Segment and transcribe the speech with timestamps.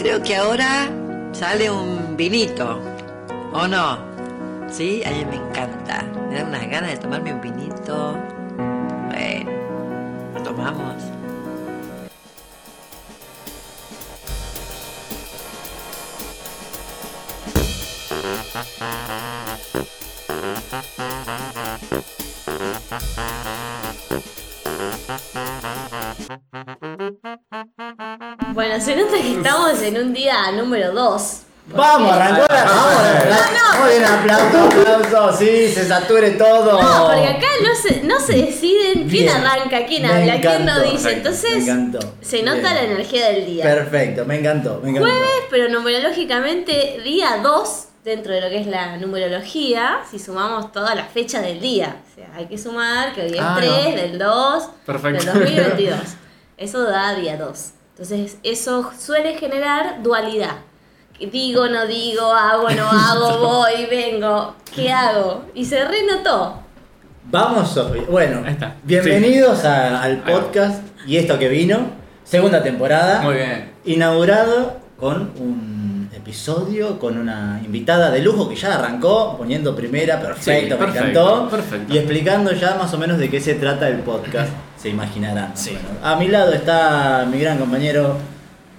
[0.00, 0.88] creo que ahora
[1.32, 2.80] sale un vinito,
[3.52, 3.98] ¿o no?
[4.70, 6.02] Sí, a mí me encanta.
[6.30, 8.16] Me da unas ganas de tomarme un vinito.
[9.08, 9.50] Bueno,
[10.34, 10.96] lo tomamos.
[28.70, 31.40] Bueno, se nota que estamos en un día número 2.
[31.74, 32.64] Vamos, arrancó la.
[32.64, 32.94] Vamos,
[33.74, 33.80] no.
[33.80, 35.38] Muy bien, aplauso, aplauso.
[35.38, 36.80] Sí, se sature todo.
[36.80, 39.28] No, porque acá no se, no se deciden quién Bien.
[39.30, 40.92] arranca, quién Me habla, quién no encantó.
[40.92, 41.04] dice.
[41.08, 42.14] Me Entonces, encantó.
[42.20, 42.74] se nota Bien.
[42.74, 43.64] la energía del día.
[43.64, 45.10] Perfecto, me encantó, me encantó.
[45.10, 50.94] Jueves, pero numerológicamente día 2 dentro de lo que es la numerología, si sumamos toda
[50.94, 51.96] la fecha del día.
[52.08, 53.96] O sea, hay que sumar que hoy es Ah, 3 no.
[53.96, 55.24] del 2 Perfecto.
[55.32, 55.98] del 2022.
[56.56, 57.72] Eso da día 2.
[58.00, 60.56] Entonces, eso suele generar dualidad.
[61.30, 65.44] Digo, no digo, hago, no hago, voy, vengo, ¿qué hago?
[65.54, 66.60] Y se renotó.
[67.24, 67.78] Vamos.
[68.08, 68.74] Bueno, está.
[68.84, 71.90] bienvenidos a- al podcast y esto que vino.
[72.24, 73.20] Segunda temporada.
[73.20, 73.70] Muy bien.
[73.84, 75.79] Inaugurado con un
[76.30, 81.08] episodio con una invitada de lujo que ya arrancó poniendo primera, perfecto, Sí, me perfecto,
[81.08, 81.50] encantó.
[81.50, 81.92] perfecto.
[81.92, 85.56] Y explicando ya más o menos de qué se trata el podcast, se imaginarán.
[85.56, 85.72] Sí.
[85.72, 88.16] Bueno, a mi lado está mi gran compañero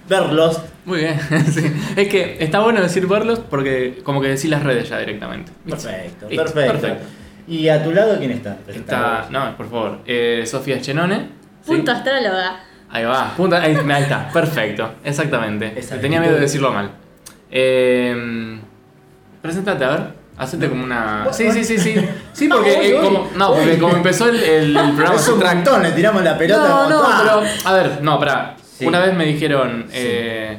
[0.08, 0.62] Berlos.
[0.86, 1.20] Muy bien.
[1.52, 1.70] sí.
[1.94, 5.52] Es que está bueno decir verlos porque como que decís las redes ya directamente.
[5.68, 7.04] Perfecto, perfecto.
[7.46, 8.56] ¿Y a tu lado quién está?
[8.66, 9.98] Está, no, por favor.
[10.06, 11.28] Eh, Sofía Chenone.
[11.60, 11.66] ¿sí?
[11.72, 12.60] Punto astróloga.
[12.88, 13.34] Ahí va.
[13.36, 14.30] Punto, ahí, ahí está.
[14.32, 14.94] Perfecto.
[15.04, 15.68] Exactamente.
[16.00, 17.01] Tenía miedo de decirlo mal.
[17.52, 18.58] Eh,
[19.40, 20.22] preséntate, a ver.
[20.38, 21.28] Hacete como una.
[21.30, 21.94] Sí, sí, sí, sí.
[22.32, 25.14] Sí, porque, Uy, eh, como, no, porque como empezó el, el programa.
[25.14, 26.66] Es un tractón, le tiramos la pelota.
[26.68, 27.22] No, no, ¡ah!
[27.22, 27.68] pero.
[27.68, 28.56] A ver, no, pará.
[28.78, 28.86] Sí.
[28.86, 29.84] Una vez me dijeron.
[29.88, 29.94] Sí.
[29.98, 30.58] eh,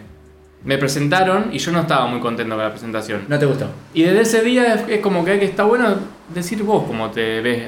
[0.66, 3.26] me presentaron y yo no estaba muy contento con la presentación.
[3.28, 3.68] No te gustó.
[3.94, 5.94] Y desde ese día es, es como que está bueno
[6.34, 7.64] decir vos cómo te ves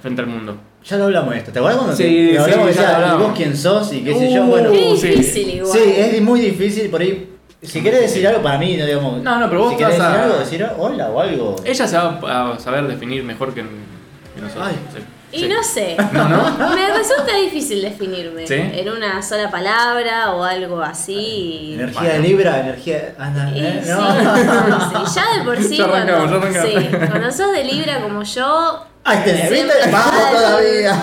[0.00, 0.56] frente al mundo.
[0.84, 1.50] Ya lo hablamos de esto.
[1.50, 3.26] ¿Te acuerdas cuando Sí, te, te hablamos sí, de ya ya, lo ¿y hablamos.
[3.28, 4.44] vos quién sos y qué sé yo?
[4.44, 5.08] Uh, Bueno, sí.
[5.08, 5.72] difícil igual.
[5.72, 7.30] sí, es muy difícil por ahí.
[7.64, 9.22] Si querés decir algo para mí, no digamos.
[9.22, 11.56] No, no, pero vos Si querés vas decir a- algo, decir hola o algo.
[11.64, 14.66] Ella se va a saber definir mejor que, nosotros.
[14.68, 14.76] Ay.
[14.94, 15.00] Sí.
[15.32, 15.48] Y Sí.
[15.48, 15.96] no sé.
[16.12, 16.74] No, no.
[16.76, 18.54] Me resulta difícil definirme ¿Sí?
[18.54, 21.72] en una sola palabra o algo así.
[21.74, 22.14] Energía Bueno.
[22.14, 23.14] de Libra, energía.
[23.18, 23.80] Anda, ¿eh?
[23.82, 25.04] sí, No.
[25.06, 26.82] sí, ya de por sí, Ya arrancamos, cuando, ya arrancamos.
[27.02, 29.48] sí, cuando sos de Libra como yo, ¿viste?
[29.48, 31.02] Siempre Vamos todavía.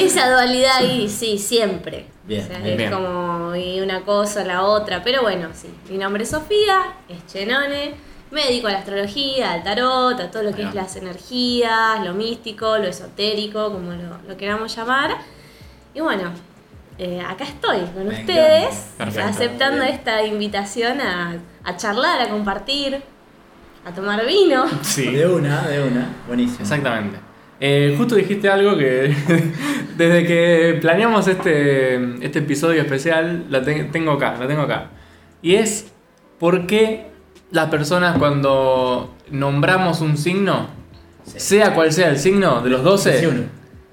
[0.00, 2.06] esa dualidad ahí, sí, siempre.
[2.30, 2.70] Bien, O sea, bien.
[2.70, 2.92] es Bien.
[2.92, 5.68] como y una cosa, la otra, pero bueno, sí.
[5.90, 7.94] Mi nombre es Sofía, es Chenone,
[8.30, 12.14] me dedico a la astrología, al tarot, a todo lo que es las energías, lo
[12.14, 15.16] místico, lo esotérico, como lo, lo queramos llamar.
[15.92, 16.30] Y bueno,
[16.98, 18.92] eh, acá estoy con ustedes.
[18.96, 19.28] Perfecto.
[19.28, 19.94] aceptando Bien.
[19.94, 23.02] esta invitación a, a charlar, a compartir,
[23.84, 24.66] a tomar vino.
[24.82, 25.10] Sí.
[25.10, 26.08] De una, de una.
[26.28, 26.60] Buenísimo.
[26.60, 27.18] Exactamente.
[27.60, 29.14] Eh, justo dijiste algo que
[29.96, 34.86] desde que planeamos este, este episodio especial, la te- tengo acá, la tengo acá.
[35.42, 35.92] Y es
[36.38, 37.06] por qué
[37.50, 40.78] las personas cuando nombramos un signo,
[41.24, 41.38] Sí.
[41.38, 43.42] sea cual sea el signo de los 12, Decí uno.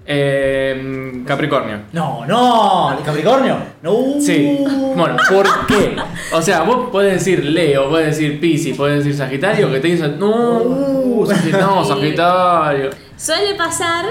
[0.06, 1.80] eh, Capricornio.
[1.92, 3.58] No, no, Capricornio.
[3.84, 4.16] No.
[4.22, 4.60] Sí.
[4.96, 5.96] Bueno, ¿por qué?
[6.32, 10.18] O sea, vos podés decir Leo, podés decir Piscis, podés decir Sagitario, que te dicen,
[10.18, 11.84] no, uh, no.
[11.86, 12.90] Sagitario.
[13.18, 14.06] Suele pasar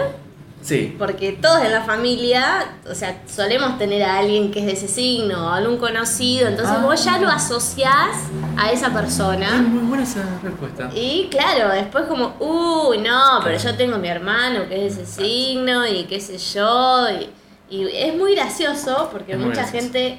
[0.63, 0.97] Sí.
[0.99, 4.89] Porque todos en la familia, o sea, solemos tener a alguien que es de ese
[4.89, 6.83] signo, o algún conocido, entonces Ah.
[6.85, 8.17] vos ya lo asociás
[8.57, 9.63] a esa Es persona.
[9.63, 10.91] muy buena esa respuesta.
[10.93, 15.13] Y claro, después como, uy, no, pero yo tengo mi hermano que es de ese
[15.23, 17.07] signo y qué sé yo.
[17.11, 17.31] Y,
[17.77, 19.85] y es muy gracioso porque Es muy mucha gracioso.
[19.93, 20.19] gente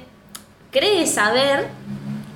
[0.70, 1.66] cree saber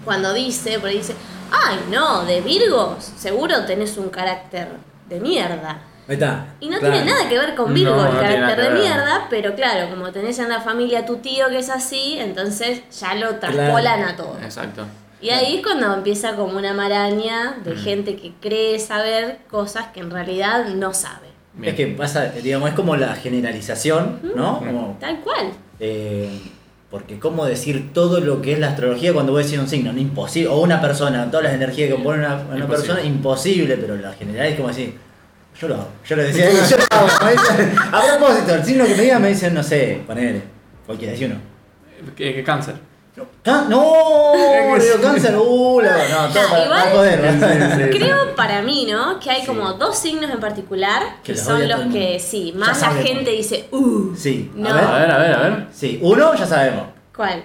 [0.05, 1.15] cuando dice, ahí dice,
[1.51, 4.69] ay, no, de Virgos, seguro tenés un carácter
[5.09, 5.81] de mierda.
[6.09, 6.47] Ahí está.
[6.61, 6.95] Y no Claro.
[6.95, 10.11] tiene nada que ver con Virgo, No, el no carácter de mierda, pero claro, como
[10.13, 14.17] tenés en la familia a tu tío que es así, entonces ya lo traspolan a
[14.17, 14.37] todo.
[14.43, 14.85] Exacto.
[15.21, 17.79] Y ahí es cuando empieza como una maraña de Mm.
[17.79, 21.29] gente que cree saber cosas que en realidad no sabe.
[21.55, 21.71] Bien.
[21.73, 24.55] Es que pasa, digamos, es como la generalización, ¿no?
[24.61, 24.67] Mm.
[24.67, 25.53] Como, Tal cual.
[25.79, 26.41] eh,
[26.91, 29.93] porque cómo decir todo lo que es la astrología cuando voy a decir un signo,
[29.95, 32.67] no imposible, o una persona, todas las energías que compone una, una Imposible.
[32.69, 34.99] persona, imposible, pero la general es como decir,
[35.61, 37.25] yo lo hago, yo lo decía, yo lo hago.
[37.25, 40.43] Me dicen, a propósito, el signo que me digan me dicen, no sé, ponele,
[40.87, 41.41] cualquiera, decir uno.
[42.17, 42.75] ¿Qué, qué cáncer?
[43.43, 44.33] Can- ¡No!
[44.81, 47.31] Digo cáncer, uh, la- no, todo para, igual- para joder.
[47.79, 47.99] Sí, sí.
[47.99, 49.21] Creo para mí, ¿no?
[49.21, 49.47] Que hay Sí.
[49.47, 52.25] como dos signos en particular Que que los son odia los el que, mundo.
[52.27, 54.71] sí, Ya más la gente dice, uh, Sí, No.
[54.71, 55.67] a ver, a ver, a ver.
[55.73, 56.87] Sí, uno ya sabemos.
[57.15, 57.45] ¿cuál?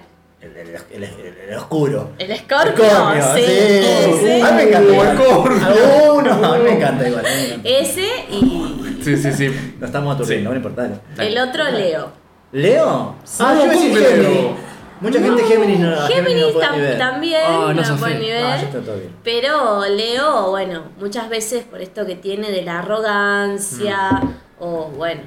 [0.56, 0.68] El,
[1.02, 2.10] el- el- el- oscuro.
[2.18, 4.42] El escorpio, Escorpio, sí, ese.
[4.42, 4.92] A mí me encanta.
[4.92, 5.16] Igual.
[5.18, 6.44] Scorpio.
[6.44, 7.24] A mí me encanta igual.
[7.64, 9.74] Ese y Sí, sí, sí.
[9.78, 10.52] No estamos aturdiendo, Sí.
[10.52, 10.90] no importa.
[11.18, 12.10] el otro Leo.
[12.52, 13.14] ¿Leo?
[13.24, 13.42] Sí.
[13.46, 14.34] Ah, yo iba a decir ¿Cómo que Géminis.
[14.42, 14.68] Leo?
[15.00, 16.98] Mucha gente Géminis no, Géminis no puede tam- ni ver.
[16.98, 18.24] también Ah, no no, se lo pueden fe.
[18.24, 19.12] ni Ah, todo bien.
[19.22, 24.34] Pero Leo, bueno, muchas veces por esto que tiene de la arrogancia, Mm.
[24.58, 25.20] o bueno,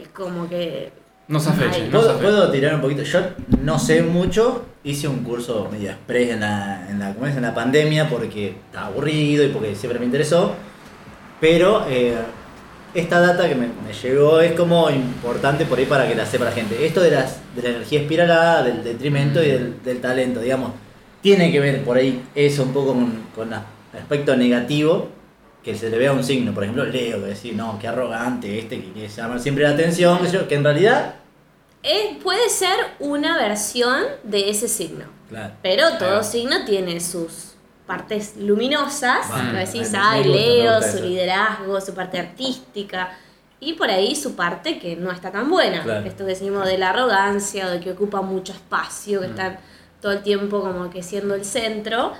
[0.00, 0.92] es como que.
[1.28, 1.90] No se afeche, Ay.
[1.92, 3.02] no se ¿Puedo, puedo tirar un poquito?
[3.02, 3.20] Yo
[3.62, 7.36] no sé mucho, hice un curso medio express en la, en la, ¿cómo es?
[7.36, 10.54] en la pandemia porque estaba aburrido y porque siempre me interesó,
[11.38, 12.14] pero eh,
[12.94, 16.46] esta data que me, me llegó es como importante por ahí para que la sepa
[16.46, 16.86] la gente.
[16.86, 20.72] Esto de, las, de la energía espiralada, del detrimento y del, del talento, digamos,
[21.20, 25.10] tiene que ver por ahí eso un poco con, con el aspecto negativo
[25.72, 28.58] que se le ve a un signo, por ejemplo Leo, que decir, no, qué arrogante
[28.58, 30.18] este, que quiere llamar siempre la atención,
[30.48, 31.14] que en realidad
[31.82, 35.04] Es, puede ser una versión de ese signo.
[35.28, 35.54] Claro.
[35.62, 36.24] Pero todo Ah.
[36.24, 37.52] signo tiene sus
[37.86, 39.28] partes luminosas.
[39.30, 41.04] Bueno, que decís, ay, gusta, me Leo, su eso.
[41.04, 43.16] liderazgo, su parte artística.
[43.60, 45.82] Y por ahí su parte que no está tan buena.
[45.82, 46.06] Claro.
[46.06, 49.30] Esto que decimos de la arrogancia, de que ocupa mucho espacio, que Mm.
[49.30, 49.60] está
[50.00, 52.12] todo el tiempo como que siendo el centro.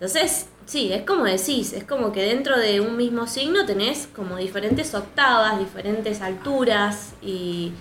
[0.00, 4.36] Entonces, sí, es como decís, es como que dentro de un mismo signo tenés como
[4.36, 7.72] diferentes octavas, diferentes alturas y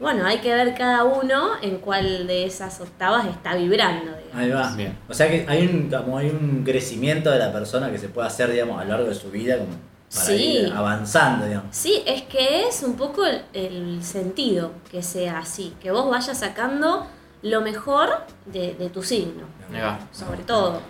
[0.00, 4.10] bueno, hay que ver cada uno en cuál de esas octavas está vibrando.
[4.16, 4.34] digamos.
[4.34, 4.72] Ahí va.
[4.74, 4.98] Bien.
[5.08, 8.26] O sea que hay un, como hay un crecimiento de la persona que se puede
[8.26, 9.70] hacer, digamos, a lo largo de su vida, como
[10.12, 10.32] para Sí.
[10.58, 11.68] ir avanzando, digamos.
[11.76, 16.38] Sí, es que es un poco el, el sentido que sea así, que vos vayas
[16.38, 17.06] sacando
[17.42, 18.08] lo mejor
[18.46, 19.98] de, de tu signo, Ahí va.
[20.12, 20.80] sobre todo.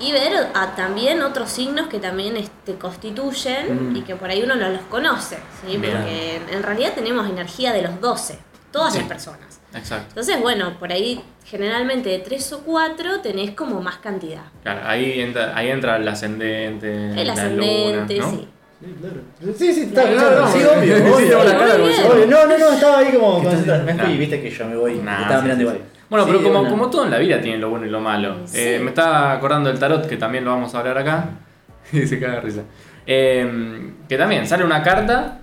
[0.00, 3.96] Y ver a, también otros signos que también te constituyen Mm.
[3.96, 5.74] y que por ahí uno no los conoce, ¿sí?
[5.78, 8.38] Porque en, en realidad tenemos energía de los 12,
[8.72, 9.00] todas Sí.
[9.00, 9.60] las personas.
[9.74, 10.06] Exacto.
[10.08, 14.42] Entonces, bueno, por ahí generalmente de 3 o 4 tenés como más cantidad.
[14.62, 17.20] Claro, ahí entra, ahí entra el ascendente.
[17.20, 18.30] El la ascendente, luna, ¿no?
[18.38, 18.48] sí.
[18.80, 19.54] Sí, claro.
[19.58, 20.40] Sí, sí, está Claro, claro.
[20.46, 22.10] no, Sí, no, obvio, sí, obvio.
[22.12, 22.26] Obvio.
[22.26, 23.84] No, no, no, estaba ahí como concentrado.
[23.84, 24.94] Me fui, viste que yo me voy.
[24.96, 25.80] Nah, estaba mirando igual.
[26.10, 28.00] Bueno, Sí, pero como, una- como todo en la vida tiene lo bueno y lo
[28.00, 28.36] malo.
[28.44, 28.58] Sí.
[28.58, 31.24] Eh, me está acordando del tarot, que también lo vamos a hablar acá.
[31.92, 32.62] Y se caga risa.
[33.06, 35.38] Eh, que también sale una carta,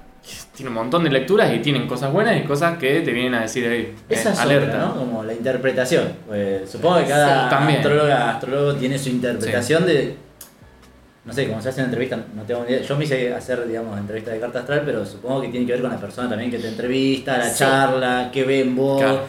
[0.55, 3.41] tiene un montón de lecturas y tienen cosas buenas y cosas que te vienen a
[3.41, 3.81] decir ahí.
[3.81, 4.67] eh, Esa es alerta.
[4.75, 4.95] otra, ¿no?
[4.95, 6.13] Como la interpretación.
[6.27, 7.49] Pues, supongo que cada.
[7.49, 7.79] También.
[7.79, 10.15] astróloga, astrólogo tiene su interpretación de.
[11.25, 12.81] No sé, como se hace en entrevista, no tengo ni idea.
[12.83, 15.81] Yo me hice hacer, digamos, entrevistas de carta astral, pero supongo que tiene que ver
[15.81, 19.01] con la persona también que te entrevista, la charla, qué ve en vos.
[19.01, 19.21] Claro.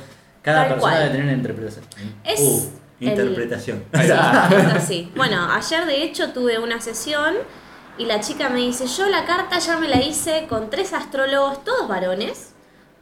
[0.42, 0.98] Cada Tal persona cual.
[0.98, 1.84] debe tener una interpretación.
[2.24, 2.70] Es Uh,
[3.00, 3.84] el- interpretación.
[3.92, 5.10] Así.
[5.16, 7.34] Bueno, ayer de hecho tuve una sesión
[7.96, 11.64] y la chica me dice, yo la carta ya me la hice con tres astrólogos,
[11.64, 12.52] todos varones,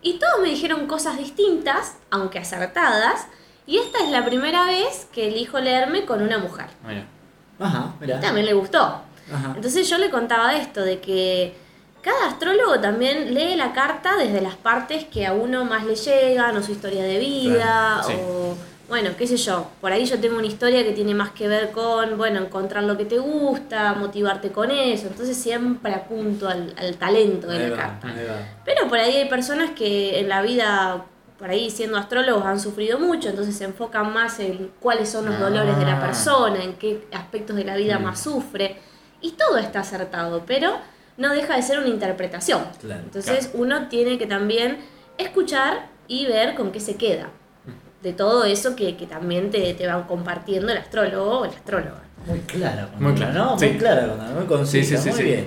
[0.02, 3.26] y todos me dijeron cosas distintas, aunque acertadas,
[3.66, 6.66] y esta es la primera vez que elijo leerme con una mujer.
[6.86, 7.04] Mira.
[7.58, 8.20] Ajá, mirá.
[8.20, 8.78] También le gustó.
[8.80, 9.52] Ajá.
[9.56, 11.56] Entonces yo le contaba esto, de que
[12.06, 16.56] cada astrólogo también lee la carta desde las partes que a uno más le llegan,
[16.56, 18.14] o su historia de vida, Claro, sí.
[18.24, 18.54] o
[18.88, 19.66] bueno, qué sé yo.
[19.80, 22.96] Por ahí yo tengo una historia que tiene más que ver con, bueno, encontrar lo
[22.96, 25.08] que te gusta, motivarte con eso.
[25.08, 28.14] Entonces siempre apunto al, al talento de Ahí la va, carta.
[28.64, 31.04] Pero por ahí hay personas que en la vida,
[31.36, 35.40] por ahí siendo astrólogos, han sufrido mucho, entonces se enfocan más en cuáles son los
[35.40, 36.06] dolores de la Ah.
[36.06, 38.04] persona, en qué aspectos de la vida Mm.
[38.04, 38.76] más sufre.
[39.20, 40.76] Y todo está acertado, pero
[41.16, 42.62] no deja de ser una interpretación.
[42.80, 44.78] Claro, entonces uno tiene que también
[45.18, 47.28] escuchar y ver con qué se queda.
[48.02, 52.02] De todo eso que, que también te, te va compartiendo el astrólogo o la astróloga.
[52.26, 53.58] Muy clara, Muy clara, ¿no?
[53.58, 53.66] sí.
[53.66, 54.06] Muy clara,
[54.36, 55.24] muy concisa, Sí, sí, sí, muy sí.
[55.24, 55.46] bien.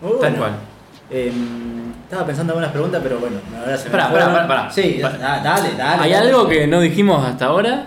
[0.00, 0.36] Muy Tal bueno.
[0.38, 0.52] cual.
[1.10, 4.70] Em, estaba pensando en algunas preguntas, pero bueno, ahora se me Pará, pará, pará, pará.
[4.70, 5.18] Sí, Pará.
[5.18, 6.02] da- dale, dale.
[6.02, 6.28] ¿Hay dale.
[6.28, 7.86] algo que no dijimos hasta ahora?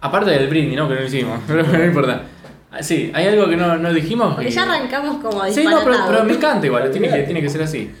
[0.00, 0.88] Aparte del brindis, ¿no?
[0.88, 1.40] Que no hicimos.
[1.46, 2.22] Pero no importa.
[2.80, 4.34] Sí, hay algo que no, no dijimos.
[4.34, 7.48] Porque y- ya arrancamos como Sí, no, pero, me encanta igual, tiene que, tiene que
[7.50, 7.92] ser así.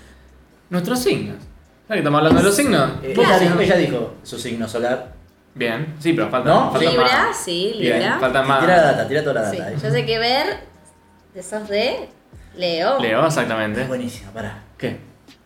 [0.70, 1.36] Nuestros signos.
[1.36, 1.48] ¿Sabes
[1.88, 2.90] que estamos hablando de los signos?
[3.02, 3.30] Eh, Claro.
[3.30, 5.12] ella, dijo, ella dijo su signo solar.
[5.54, 6.70] Bien, sí, pero falta, ¿No?
[6.70, 7.36] falta Libra, más.
[7.36, 8.18] sí, Bien, Libra.
[8.20, 8.60] falta más.
[8.60, 9.72] Tira la data, tira toda la Sí, data.
[9.82, 10.46] yo sé que ver,
[11.34, 12.08] de sos de
[12.56, 13.00] Leo.
[13.00, 13.82] Leo, exactamente.
[13.82, 14.62] Es buenísima, pará.
[14.76, 14.98] ¿Qué?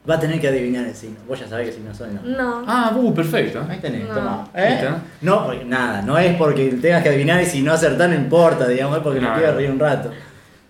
[0.09, 1.17] Va a tener que adivinar el signo.
[1.29, 2.23] Vos ya sabés qué signo soy, ¿no?
[2.23, 2.65] No.
[2.67, 3.65] Ah, uh, perfecto.
[3.69, 4.15] Ahí tenés, No.
[4.15, 4.49] toma.
[4.55, 4.89] ¿Eh?
[5.21, 8.97] No, nada, no es porque tengas que adivinar y si no acertar no importa, digamos,
[8.97, 9.59] es porque No, me quiero no.
[9.59, 10.11] reír un rato.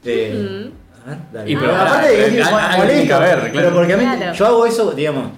[0.05, 0.71] Eh,
[1.05, 1.51] a ver, dale.
[1.51, 3.43] Y pero Ah, aparte de que es molesto, que claro.
[3.53, 4.33] Pero porque a mí, Claro.
[4.35, 5.29] yo hago eso, digamos,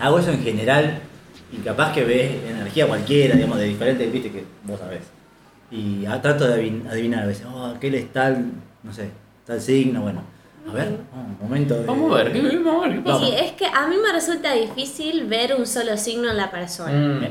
[0.00, 0.98] hago eso en general
[1.52, 5.00] y capaz que ves energía cualquiera, digamos, de diferentes, viste que vos sabés.
[5.70, 8.46] Y trato de adivin- adivinar a veces, oh, aquel es tal,
[8.82, 9.10] no sé,
[9.46, 10.22] tal signo, bueno.
[10.68, 11.86] A ver, un momento de...
[11.86, 13.24] Vamos a ver, ¿qué, vamos a ver, ¿qué pasa?
[13.24, 16.92] Sí, es que a mí me resulta difícil ver un solo signo en la persona.
[16.92, 17.26] Mm.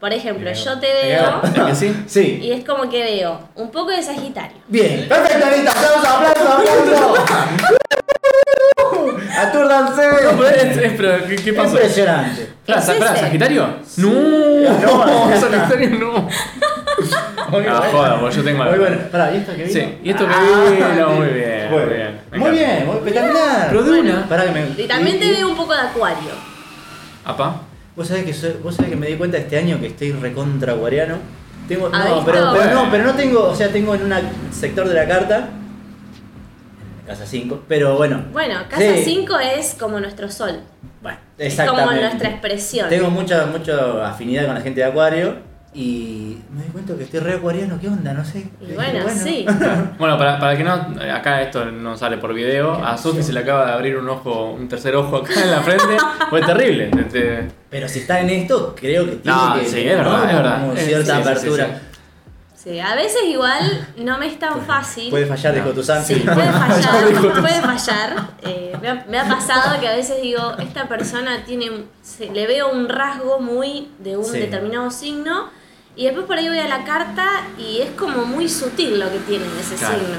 [0.00, 0.64] Por ejemplo, Bien.
[0.64, 1.96] yo te veo ¿Es que sí?
[2.06, 2.40] Sí.
[2.42, 4.56] y es como que veo un poco de Sagitario.
[4.68, 5.06] Bien.
[5.08, 5.70] Perfecto, Anita.
[5.70, 7.78] Aplausos, aplausos, aplausos.
[9.38, 10.02] Atúrdanse.
[10.24, 11.70] No, pero es- es- pero, ¿qué, qué pasó?
[11.74, 12.48] Impresionante.
[12.66, 12.98] Es ese.
[13.00, 13.76] ¿Sagitario?
[13.98, 15.40] No, No.
[15.40, 16.28] Sagitario no.
[17.52, 18.84] Muy Ah, joda, porque yo tengo Muy algo.
[18.86, 19.02] bueno.
[19.12, 19.72] Pará, ¿y esto que vino?
[19.80, 22.20] Sí, y esto que Ah, vino, muy bien, muy bien.
[22.34, 23.66] Muy bien, muy espectacular.
[23.68, 24.10] Pero de Bueno.
[24.16, 24.28] una.
[24.28, 24.82] Pará que me...
[24.82, 26.30] Y también te veo un poco de Acuario.
[27.24, 27.60] Apa.
[27.94, 30.72] Vos sabés que soy- vos sabés que me di cuenta este año que estoy recontra
[30.72, 31.16] acuariano.
[31.68, 32.40] Tengo, ¿Ah, no, pero,
[32.74, 34.14] no, pero no tengo, o sea, tengo en un
[34.52, 35.50] sector de la carta,
[37.06, 38.24] casa 5, pero bueno.
[38.32, 39.02] Bueno, casa Sí.
[39.04, 40.60] 5 es como nuestro sol.
[41.02, 42.00] Bueno, Es como exactamente.
[42.02, 42.88] nuestra expresión.
[42.88, 45.36] Tengo mucha, mucha afinidad con la gente de Acuario
[45.74, 48.12] y me di cuenta que estoy re acuariano, ¿qué onda?
[48.12, 48.46] No sé.
[48.60, 49.46] Y Dije, bueno, sí.
[49.98, 50.72] Bueno, para, para que no,
[51.14, 54.50] acá esto no sale por video, a Sofi se le acaba de abrir un ojo,
[54.52, 55.96] un tercer ojo acá en la frente,
[56.28, 56.90] fue terrible.
[56.98, 60.36] Este, Pero si está en esto, creo que tiene No, que sí, es verdad, es
[60.36, 60.60] verdad.
[60.60, 61.66] Como cierta sí, sí, sí, apertura.
[61.66, 61.72] sí.
[62.54, 65.10] Sí, a veces igual no me es tan fácil.
[65.10, 66.06] Puede fallar, dijo tu santo.
[66.06, 68.16] Sí, puede fallar, puede fallar.
[68.42, 71.70] Eh, me, ha, me ha pasado que a veces digo, esta persona tiene,
[72.02, 74.38] se- le veo un rasgo muy de un Sí.
[74.38, 75.50] determinado signo
[75.96, 77.26] y después por ahí voy a la carta
[77.58, 79.98] y es como muy sutil lo que tiene ese Claro.
[79.98, 80.16] signo.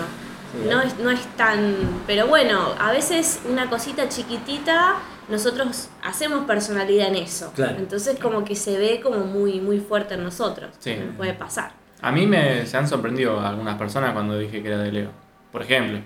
[0.53, 0.69] Sí.
[0.69, 1.75] No es, no es tan...
[2.05, 4.95] Pero bueno, a veces una cosita chiquitita,
[5.29, 7.51] nosotros hacemos personalidad en eso.
[7.55, 7.75] Claro.
[7.79, 10.69] Entonces como que se ve como muy, muy fuerte en nosotros.
[10.79, 10.95] Sí.
[11.17, 11.71] Puede pasar.
[12.01, 15.09] a mí me, se han sorprendido algunas personas cuando dije que era de Leo.
[15.51, 15.99] Por ejemplo.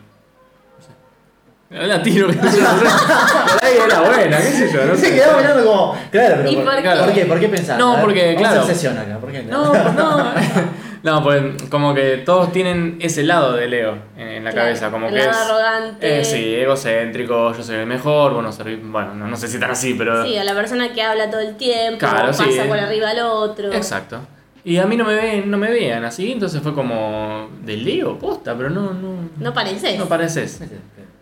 [1.69, 2.27] La tiro.
[2.27, 5.13] Por ahí era buena, qué sé yo, no Se sé.
[5.15, 5.95] quedaba mirando como.
[6.11, 6.49] Claro, pero.
[6.51, 6.89] ¿Y por, por qué?
[6.89, 7.25] ¿por qué?
[7.25, 7.77] ¿Por qué pensás?
[7.77, 8.67] No, porque, vamos a claro.
[8.67, 9.17] sesión acá.
[9.17, 9.43] ¿Por qué?
[9.43, 10.31] No, no.
[11.03, 15.05] No, pues como que todos tienen ese lado de Leo en, la Claro, cabeza, como
[15.07, 16.19] el que lado es arrogante.
[16.19, 19.59] eh, sí, egocéntrico, yo soy el mejor, vos no servís- bueno, no, no sé si
[19.59, 22.59] tan así, pero Sí, a la persona que habla todo el tiempo, Claro, pasa sí.
[22.67, 23.71] por arriba al otro.
[23.71, 24.19] exacto.
[24.65, 28.17] Y a mí no me ven, no me veían así, entonces fue como de Leo,
[28.17, 29.97] posta, pero no no No pareces.
[29.99, 30.59] no pareces.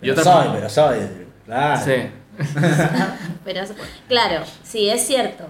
[0.06, 0.98] Y Pero otra- soy, pero soy.
[1.46, 1.82] Claro.
[1.86, 2.10] Sí.
[3.46, 3.62] Pero,
[4.08, 5.46] claro, sí, es cierto.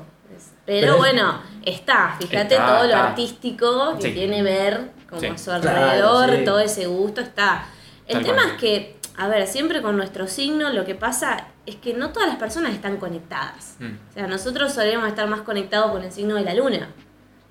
[0.66, 4.12] Pero, bueno, está, fíjate Está, todo lo artístico que Sí.
[4.14, 5.28] tiene ver como Sí.
[5.28, 6.44] a su Claro, alrededor, sí.
[6.44, 7.66] todo ese gusto está.
[8.08, 8.50] El Tal tema cual.
[8.56, 12.28] es que, a ver, siempre con nuestro signo lo que pasa es que no todas
[12.28, 13.76] las personas están conectadas.
[13.80, 13.94] Mm.
[14.10, 16.90] O sea, nosotros solemos estar más conectados con el signo de la luna.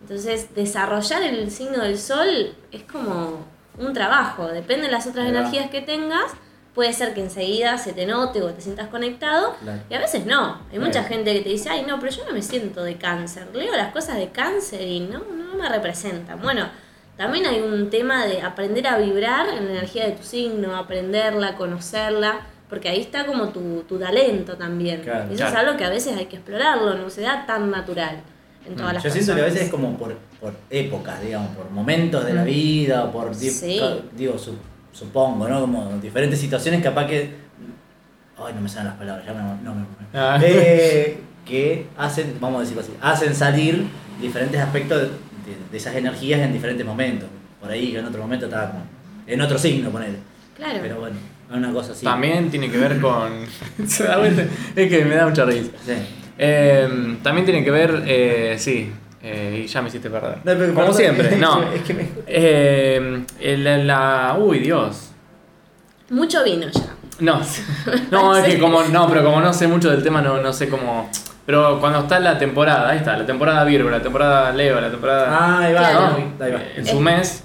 [0.02, 3.44] Entonces, desarrollar el signo del sol es como
[3.78, 4.48] un trabajo.
[4.48, 5.38] Depende de las otras Ahí va.
[5.40, 6.32] energías que tengas.
[6.74, 9.54] Puede ser que enseguida se te note o te sientas conectado.
[9.62, 9.80] Claro.
[9.88, 10.58] Y a veces no.
[10.72, 11.08] Hay mucha Claro.
[11.08, 13.46] gente que te dice, ay, no, pero yo no me siento de cáncer.
[13.54, 16.42] Leo las cosas de cáncer y no, no me representan.
[16.42, 16.68] Bueno,
[17.16, 21.54] también hay un tema de aprender a vibrar en la energía de tu signo, aprenderla,
[21.56, 22.40] conocerla.
[22.68, 25.02] Porque ahí está como tu, tu talento también.
[25.02, 25.32] Claro.
[25.32, 28.16] eso es algo que a veces hay que explorarlo, no se da tan natural
[28.66, 28.94] en todas Mm.
[28.94, 29.12] las Yo personas.
[29.12, 32.46] siento que a veces es como por, por épocas, digamos, por momentos de la Mm.
[32.46, 33.80] vida, o por, Sí.
[34.16, 34.56] digo, su-
[34.94, 35.60] supongo, ¿no?
[35.60, 37.44] Como diferentes situaciones capaz que...
[38.38, 39.62] Ay, no me salen las palabras, ya me...
[39.62, 39.84] No me
[40.14, 40.38] Ah.
[40.42, 43.84] Eh, que hacen, vamos a decirlo así, hacen salir
[44.20, 47.28] diferentes aspectos de, de- de esas energías en diferentes momentos.
[47.60, 48.82] Por ahí yo en otro momento estaba como...
[49.26, 50.16] En otro signo, ponele.
[50.56, 50.78] Claro.
[50.80, 51.16] Pero bueno,
[51.52, 52.04] una cosa así.
[52.04, 53.44] También tiene que ver con.
[53.78, 55.70] Es que me da mucha risa.
[55.84, 55.92] Sí.
[56.38, 58.90] Eh, también tiene que ver, eh, sí,
[59.24, 60.36] eh, y ya me hiciste perder.
[60.36, 61.62] No, pero- Como perdón, siempre, no.
[61.72, 62.08] Es que me...
[62.26, 65.10] Eh, el- la, uy, Dios.
[66.10, 66.94] Mucho vino ya.
[67.20, 67.40] No,
[68.10, 70.68] no, es que como, no, pero como no sé mucho del tema, no, no sé
[70.68, 71.08] cómo.
[71.46, 75.28] Pero cuando está la temporada, ahí está, la temporada Virgo, la temporada Leo, la temporada.
[75.30, 76.00] Ah, ahí va, Claro.
[76.38, 76.44] ¿no?
[76.44, 76.60] ahí va.
[76.76, 77.44] En su mes,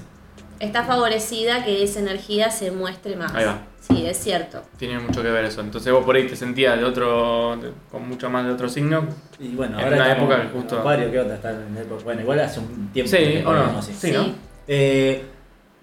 [0.60, 3.34] Está favorecida que esa energía se muestre más.
[3.34, 3.62] Ahí va.
[3.80, 4.62] Sí, es cierto.
[4.78, 5.62] tiene mucho que ver eso.
[5.62, 9.08] Entonces vos por ahí te sentías de otro, de- con mucho más de otro signo.
[9.40, 11.36] Y bueno, En ahora una época que justo- Acuario, ¿qué onda?
[11.36, 13.10] Está en época- Bueno, igual hace un tiempo.
[13.10, 13.82] Sí, que o no.
[13.82, 14.26] Sí, ¿no?
[14.68, 15.26] Eh,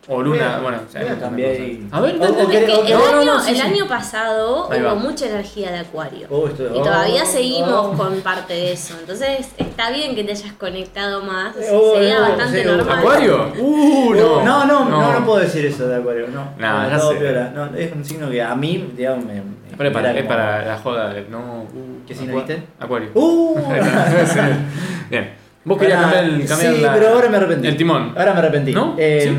[0.08, 1.66] O luna, bueno, o sea, voy a muchas cambiar cosas.
[1.66, 2.42] y- A ver, dale, dale.
[2.58, 3.62] Es que el, año, no, sí, el sí.
[3.62, 6.28] año pasado hubo mucha energía de acuario.
[6.30, 7.92] Oh, estoy- y todavía oh, seguimos oh.
[7.96, 8.94] con parte de eso.
[9.00, 11.56] Entonces está bien que te hayas conectado más.
[11.72, 12.98] Oh, Sería oh, bastante sí, normal.
[13.00, 13.52] ¿Acuario?
[13.58, 14.42] Uh, no.
[14.44, 16.50] No, no, no, no, puedo decir eso de Acuario, no.
[16.56, 17.50] No, no, sé.
[17.52, 19.34] No, es un signo que a mí, digamos, me.
[19.34, 19.42] me
[19.76, 21.22] Pero para, es como- para la joda de.
[21.28, 22.62] No, uh, ¿Qué signo viste?
[22.78, 23.08] Acuario.
[23.14, 23.56] ¡Uh!
[25.10, 25.46] Bien.
[25.64, 27.66] Vos querías cambiar el cambiar Sí, la- pero ahora me arrepentí.
[27.66, 28.14] El timón.
[28.16, 28.72] Ahora me arrepentí.
[28.72, 28.94] ¿No?
[28.96, 29.30] Eh, ¿Sí?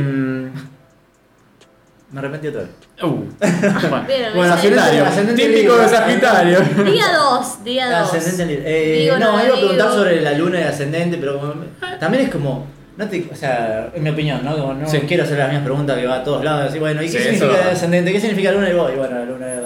[2.09, 2.69] Me arrepentí otra vez.
[3.03, 3.23] Uh.
[4.35, 4.53] Bueno.
[4.53, 6.59] Ascendente Típico de Sagitario.
[6.85, 8.13] Día 2, día 2.
[8.13, 8.63] Ascendente en Libra.
[8.69, 9.99] Eh, no, no, iba a preguntar digo.
[9.99, 11.53] sobre la luna y ascendente, pero como-
[11.99, 12.65] también es como.
[12.95, 14.57] No te, o sea, en mi opinión, ¿no?
[14.57, 15.01] Como no Sí.
[15.01, 16.63] quiero hacer las mismas preguntas que va a todos lados.
[16.65, 18.11] Decir, bueno, ¿y qué Sí, significa es el ascendente?
[18.11, 18.69] ¿Qué significa la luna?
[18.69, 19.59] Y voy, bueno, la luna es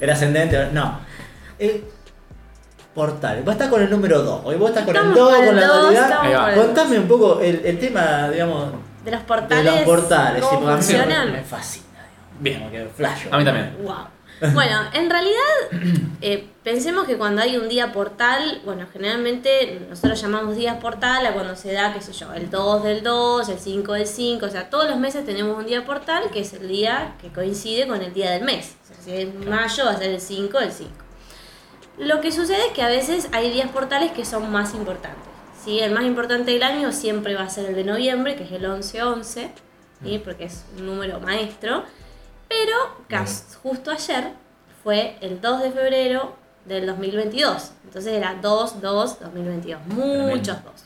[0.00, 0.68] el ascendente.
[0.72, 1.00] No.
[1.58, 1.82] Eh,
[2.94, 3.44] portales.
[3.44, 5.66] Vos estás con el número 2, hoy vos estás con el Estamos 2, con la
[5.66, 6.54] dualidad.
[6.54, 8.68] Contame un poco el, el tema, digamos,
[9.04, 9.64] De los de portales.
[9.64, 10.44] los portales.
[10.44, 11.32] ¿Cómo funcionan?
[11.32, 11.85] me fascina.
[12.40, 12.58] Bien.
[12.58, 13.28] Como que flasho.
[13.32, 13.76] A mí también.
[13.82, 14.16] Wow.
[14.52, 15.40] Bueno, en realidad,
[16.20, 21.32] eh, pensemos que cuando hay un día portal, bueno, generalmente nosotros llamamos días portal a
[21.32, 24.48] cuando se da, qué sé yo, el 2 del 2, el 5 del 5, o
[24.50, 28.02] sea, todos los meses tenemos un día portal que es el día que coincide con
[28.02, 28.76] el día del mes.
[28.84, 30.92] O sea, si es mayo va a ser el 5 del 5.
[31.98, 35.22] Lo que sucede es que a veces hay días portales que son más importantes.
[35.64, 35.80] ¿sí?
[35.80, 38.64] El más importante del año siempre va a ser el de noviembre, que es el
[38.66, 39.50] 11-11,
[40.02, 40.22] ¿sí?
[40.22, 41.84] porque es un número maestro.
[42.48, 42.74] Pero
[43.08, 44.32] cas- justo ayer
[44.82, 46.34] fue el 2 de febrero
[46.64, 47.72] del 2022.
[47.84, 49.78] Entonces era 2-2-2022.
[49.86, 50.84] Muchos dos.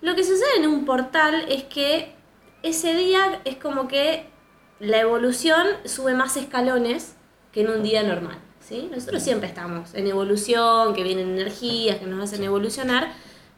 [0.00, 2.14] Lo que sucede en un portal es que
[2.62, 4.28] ese día es como que
[4.80, 7.14] la evolución sube más escalones
[7.52, 8.38] que en un día normal.
[8.60, 8.88] ¿sí?
[8.94, 13.12] Nosotros siempre estamos en evolución, que vienen energías que nos hacen evolucionar,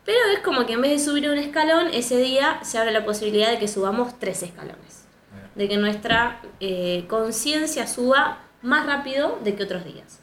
[0.04, 3.04] pero es como que en vez de subir un escalón, ese día se abre la
[3.04, 4.99] posibilidad de que subamos tres escalones.
[5.54, 10.20] De que nuestra eh, conciencia suba más rápido de que otros días.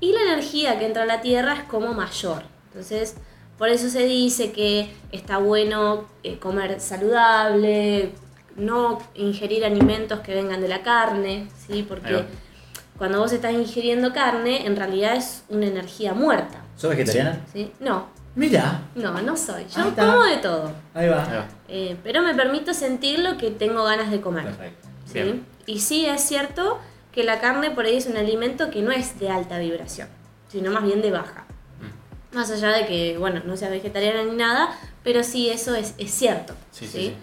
[0.00, 2.42] Y la energía que entra a la Tierra es como mayor.
[2.68, 3.16] Entonces,
[3.58, 8.12] por eso se dice que está bueno eh, comer saludable,
[8.56, 11.84] no ingerir alimentos que vengan de la carne, ¿sí?
[11.88, 12.24] Porque
[12.98, 17.40] cuando vos estás ingiriendo carne, en realidad es una energía muerta, ¿Sos vegetariana?
[17.52, 17.72] ¿sí?
[17.80, 19.64] No, Mira, no, no soy.
[19.68, 20.72] Yo como de todo.
[20.92, 21.24] ahí va.
[21.24, 21.46] Ahí va.
[21.68, 24.44] Eh, pero me permito sentir lo que tengo ganas de comer.
[24.44, 24.88] Perfecto.
[25.10, 25.42] ¿sí?
[25.66, 26.78] Y sí es cierto
[27.12, 30.08] que la carne por ahí es un alimento que no es de alta vibración,
[30.48, 31.46] sino más bien de baja.
[31.80, 32.36] Mm.
[32.36, 36.10] Más allá de que, bueno, no sea vegetariana ni nada, pero sí eso es, es
[36.10, 36.54] cierto.
[36.70, 36.92] Sí, ¿sí?
[36.92, 37.16] sí, sí.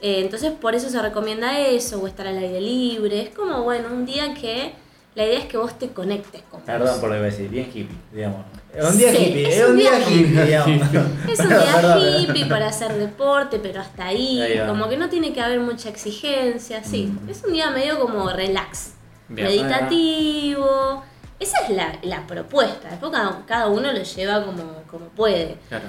[0.00, 3.22] Eh, entonces por eso se recomienda eso, o estar al aire libre.
[3.22, 4.74] Es como, bueno, un día que
[5.18, 6.66] la idea es que vos te conectes con vos.
[6.66, 8.44] Perdón por lo que voy a decir, bien hippie, digamos.
[8.72, 10.88] Es un día Sí, hippie, es es un un día día hippie, digamos.
[11.32, 12.20] Es un día Perdón.
[12.22, 16.84] hippie para hacer deporte, pero hasta ahí, como que no tiene que haber mucha exigencia,
[16.84, 17.06] sí.
[17.06, 17.28] Mm.
[17.30, 18.92] Es un día medio como relax,
[19.28, 19.48] Bien.
[19.48, 21.02] meditativo.
[21.40, 25.56] Esa es la, la propuesta, después cada, cada uno lo lleva como, como puede.
[25.68, 25.86] Claro.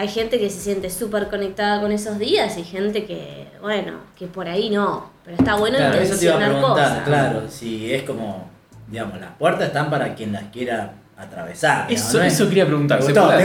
[0.00, 4.28] Hay gente que se siente súper conectada con esos días y gente que, bueno, que
[4.28, 5.10] por ahí no.
[5.26, 7.04] Pero está bueno Claro, eso te iba a intencionar preguntar, cosas.
[7.06, 8.48] claro, si es como,
[8.88, 11.84] digamos, las puertas están para quien las quiera atravesar.
[11.92, 12.32] Eso, ¿no es?
[12.32, 13.00] eso quería preguntar.
[13.00, 13.26] ¿Te ¿Se gustó?
[13.28, 13.44] puede.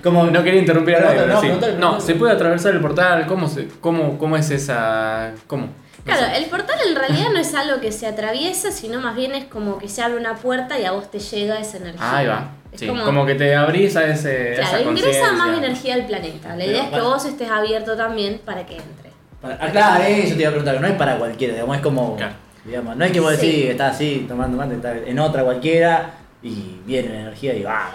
[0.00, 1.18] Como, No quería interrumpir a nadie.
[1.18, 1.48] Pero no, sí.
[1.80, 2.00] No.
[2.00, 3.26] ¿se puede atravesar el portal?
[3.26, 5.32] ¿Cómo, se, cómo, cómo es esa...?
[5.48, 5.70] ¿Cómo?
[6.04, 9.34] No Claro, el portal en realidad no es algo que se atraviesa, sino más bien
[9.34, 12.16] es como que se abre una puerta y a vos te llega esa energía.
[12.16, 12.50] Ahí va.
[12.72, 14.54] Es Sí, como- como, que te abrís a ese.
[14.56, 16.48] Claro, esa ingresa más energía al planeta.
[16.50, 19.10] La Pero idea es que para- vos estés abierto también para que entre.
[19.40, 22.16] Para- ah, claro, eso te iba a preguntar, no es para cualquiera, digamos, es como,
[22.16, 22.32] Claro.
[22.64, 23.46] digamos, no es que vos Sí.
[23.46, 26.10] decís, estás así, tomando mate, estás en otra cualquiera,
[26.42, 27.90] y viene la energía y va.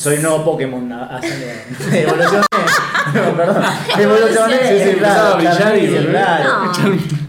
[0.00, 1.46] Soy un nuevo Pokémon haciendo
[1.92, 2.46] evoluciones.
[3.14, 3.62] no, perdón.
[3.98, 4.60] Evoluciones.
[4.62, 6.44] Sí, sí, brillar y- claro, claro.
[6.64, 6.70] No,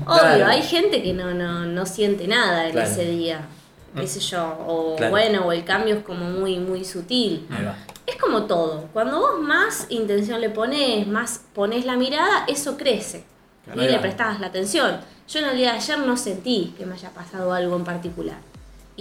[0.06, 0.46] obvio, Claro.
[0.48, 2.90] hay gente que no, no, no siente nada en Claro.
[2.90, 3.42] ese día.
[3.94, 5.12] Qué sé yo, o Claro.
[5.12, 7.46] bueno, o el cambio es como muy, muy sutil.
[7.52, 7.76] Ahí va.
[8.08, 8.88] Es como todo.
[8.94, 13.26] Cuando vos más intención le pones, más pones la mirada, eso crece.
[13.66, 14.98] Claro, y ahí le prestás la atención.
[15.28, 18.38] Yo en el día de ayer no sentí que me haya pasado algo en particular.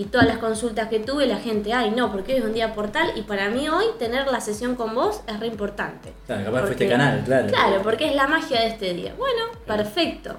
[0.01, 2.73] Y todas las consultas que tuve, la gente, ay, no, porque hoy es un día
[2.73, 6.15] portal y para mí hoy tener la sesión con vos es re importante.
[6.27, 7.47] Claro, capaz Porque- fuiste canal, claro.
[7.49, 9.13] Claro, porque es la magia de este día.
[9.19, 10.37] Bueno, perfecto.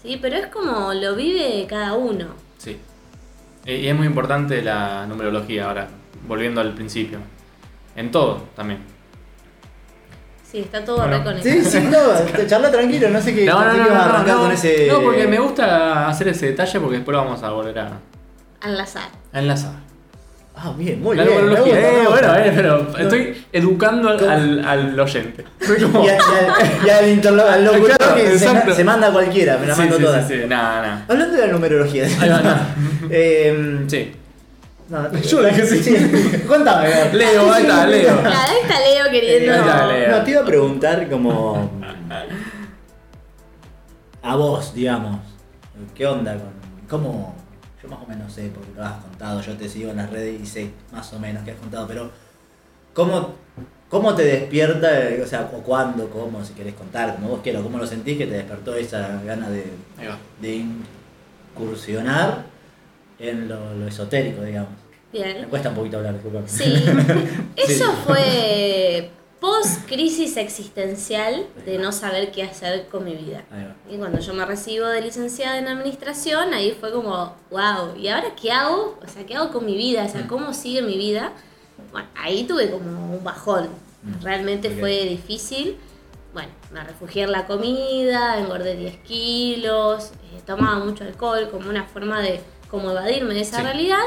[0.00, 2.26] Sí, pero es como lo vive cada uno.
[2.58, 2.78] Sí.
[3.66, 5.88] Eh, Y es muy importante la numerología ahora,
[6.28, 7.18] volviendo al principio.
[7.96, 8.78] En todo también.
[10.44, 11.54] Sí, está todo Bueno, reconectado.
[11.56, 13.44] Sí, sí, no, charla tranquilo, no sé qué.
[13.44, 14.86] No, no, no, no, arrancar no, con ese.
[14.86, 17.98] no, porque me gusta hacer ese detalle porque después lo vamos a volver a,
[18.64, 19.08] Enlazar.
[19.32, 19.72] a enlazar.
[20.62, 21.48] Ah, bien, muy La bien.
[21.48, 22.10] gusta, Eh, me gusta.
[22.10, 25.42] bueno, eh, pero estoy educando al, al, al oyente.
[25.60, 29.12] Y, a- y al- y al interlo- al locutor Claro, que se, se manda a
[29.12, 30.28] cualquiera, me la sí, mando sí, todas.
[30.28, 30.34] sí.
[30.42, 32.04] Hablando de la numerología.
[32.04, 32.56] Ahí va, no.
[33.10, 34.12] eh, Sí.
[34.90, 36.38] no, Yo dije sí.
[36.46, 36.88] Cuéntame.
[37.14, 38.20] Leo, ahí está, Leo.
[38.20, 39.52] Claro, ahí está Leo queriendo.
[39.54, 40.10] Ahí está Leo.
[40.18, 41.70] No, te iba a preguntar como.
[44.22, 45.18] A vos, digamos.
[45.94, 46.50] ¿Qué onda con.
[46.90, 47.34] ¿Cómo.?
[47.82, 50.40] Yo más o menos sé, porque lo has contado, yo te sigo en las redes
[50.40, 52.10] y sé más o menos qué has contado, pero.
[52.92, 53.34] ¿Cómo,
[53.88, 54.88] cómo te despierta,
[55.22, 58.26] o sea, o cuándo, cómo, si querés contar, como vos quieras, cómo lo sentís que
[58.26, 60.66] te despertó esa gana de,
[61.54, 62.46] incursionar
[63.18, 64.70] en lo, lo esotérico, digamos?
[65.12, 65.46] Me Bien.
[65.48, 66.48] cuesta un poquito hablar, disculpame.
[66.48, 66.84] Sí.
[67.56, 73.42] Eso fue post crisis existencial de no saber qué hacer con mi vida.
[73.90, 78.34] Y cuando yo me recibo de licenciada en administración, ahí fue como, wow, ¿y ahora
[78.40, 78.98] qué hago?
[79.02, 80.04] O sea, ¿qué hago con mi vida?
[80.04, 81.32] O sea, ¿cómo sigue mi vida?
[81.90, 83.68] Bueno, ahí tuve como un bajón.
[84.02, 84.78] Mm, Realmente ok.
[84.78, 85.78] fue difícil.
[86.32, 91.84] Bueno, me refugié en la comida, engordé 10 kilos, eh, tomaba mucho alcohol como una
[91.84, 93.62] forma de como evadirme de esa Sí.
[93.62, 93.98] realidad.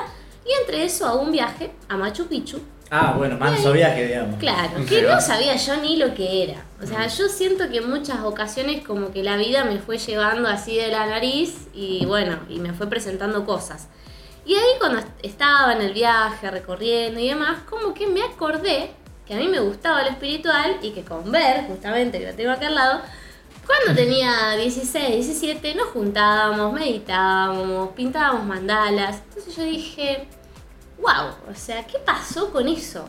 [0.45, 2.59] Y entre eso a un viaje a Machu Picchu,
[2.95, 4.37] Ah, bueno, manso viaje, digamos.
[4.39, 6.63] Claro, que no sabía yo ni lo que era.
[6.81, 10.47] O sea, yo siento que en muchas ocasiones como que la vida me fue llevando
[10.47, 13.87] así de la nariz y bueno, y me fue presentando cosas.
[14.45, 18.91] Y ahí cuando est- estaba en el viaje, recorriendo y demás, como que me acordé
[19.25, 22.51] que a mí me gustaba lo espiritual y que con Ver, justamente, que lo tengo
[22.51, 23.01] acá al lado,
[23.65, 29.21] cuando tenía 16, 17, nos juntábamos, meditábamos, pintábamos mandalas.
[29.29, 30.27] Entonces yo dije,
[31.03, 33.05] wow, o sea, ¿qué pasó con eso?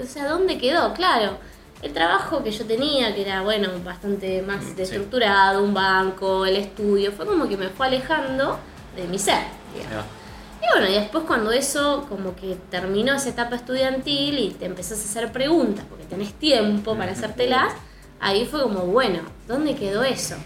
[0.00, 0.92] O sea, ¿dónde quedó?
[0.94, 1.38] Claro,
[1.82, 4.82] el trabajo que yo tenía, que era, bueno, bastante más Sí.
[4.82, 8.58] estructurado, un banco, el estudio, fue como que me fue alejando
[8.96, 9.42] de mi ser.
[9.74, 10.04] digamos.
[10.62, 14.98] Y bueno, y después cuando eso, como que terminó esa etapa estudiantil y te empezás
[15.00, 17.74] a hacer preguntas, porque tenés tiempo para hacértelas,
[18.20, 20.36] ahí fue como, bueno, ¿dónde quedó eso?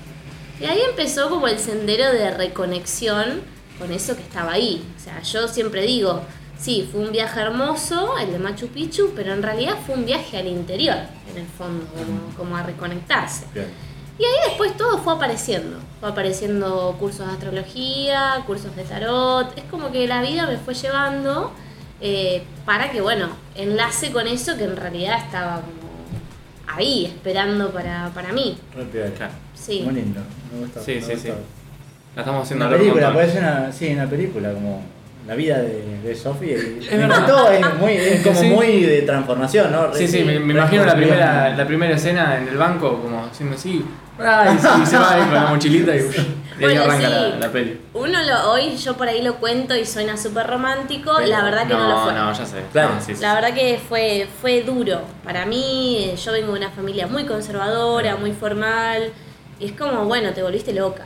[0.61, 3.43] Y ahí empezó como el sendero de reconexión
[3.79, 4.85] con eso que estaba ahí.
[4.97, 6.23] O sea, yo siempre digo,
[6.59, 10.39] sí, fue un viaje hermoso, el de Machu Picchu, pero en realidad fue un viaje
[10.39, 10.97] al interior,
[11.31, 13.47] en el fondo, como, como a reconectarse.
[13.55, 13.67] Bien.
[14.19, 15.79] Y ahí después todo fue apareciendo.
[16.01, 19.57] Fue apareciendo cursos de astrología, cursos de tarot.
[19.57, 21.53] Es como que la vida me fue llevando
[22.01, 25.79] eh, para que, bueno, enlace con eso que en realidad estaba como
[26.67, 28.59] ahí, esperando para, para mí.
[29.17, 29.33] Claro.
[29.55, 29.83] Sí.
[29.85, 30.21] Muy lindo.
[30.53, 30.81] Me gusta.
[30.81, 31.29] Sí, me sí, gusta.
[31.29, 31.35] sí.
[32.17, 34.83] La estamos haciendo Una película, ser una, sí, una película como
[35.27, 36.55] la vida de, de Sophie.
[36.55, 37.19] Es me verdad.
[37.19, 38.47] encantó, es, muy, es como Sí.
[38.49, 39.93] muy de transformación, ¿no?
[39.95, 43.57] Sí, sí, me, me imagino la primera, la primera escena en el banco, como haciendo
[43.57, 43.85] así,
[44.19, 47.13] y, se- y se va ahí con la mochilita y, y ahí Bueno, arranca sí.
[47.13, 47.81] la, la peli.
[47.93, 51.67] Uno lo, hoy yo por ahí lo cuento y suena súper romántico, Pero- la verdad
[51.69, 52.13] que no, lo fue.
[52.15, 52.57] no, ya sé.
[52.73, 52.95] Claro.
[52.95, 53.21] No, sí, sí.
[53.23, 55.03] La verdad que fue, fue duro.
[55.25, 59.11] Para mí, eh, yo vengo de una familia muy conservadora, muy formal.
[59.61, 61.05] Y es como, bueno, te volviste loca.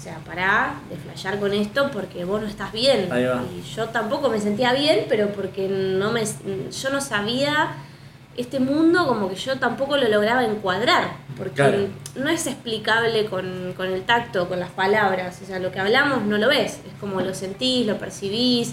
[0.00, 3.12] O sea, pará de flashear con esto porque vos no estás bien.
[3.12, 3.42] Ahí va.
[3.54, 7.72] Y yo tampoco me sentía bien, pero porque no me, yo no sabía
[8.34, 11.10] este mundo como que yo tampoco lo lograba encuadrar.
[11.36, 11.88] Porque Claro.
[12.16, 15.38] no es explicable con, con el tacto, con las palabras.
[15.42, 16.80] O sea, lo que hablamos no lo ves.
[16.86, 18.72] Es como lo sentís, lo percibís,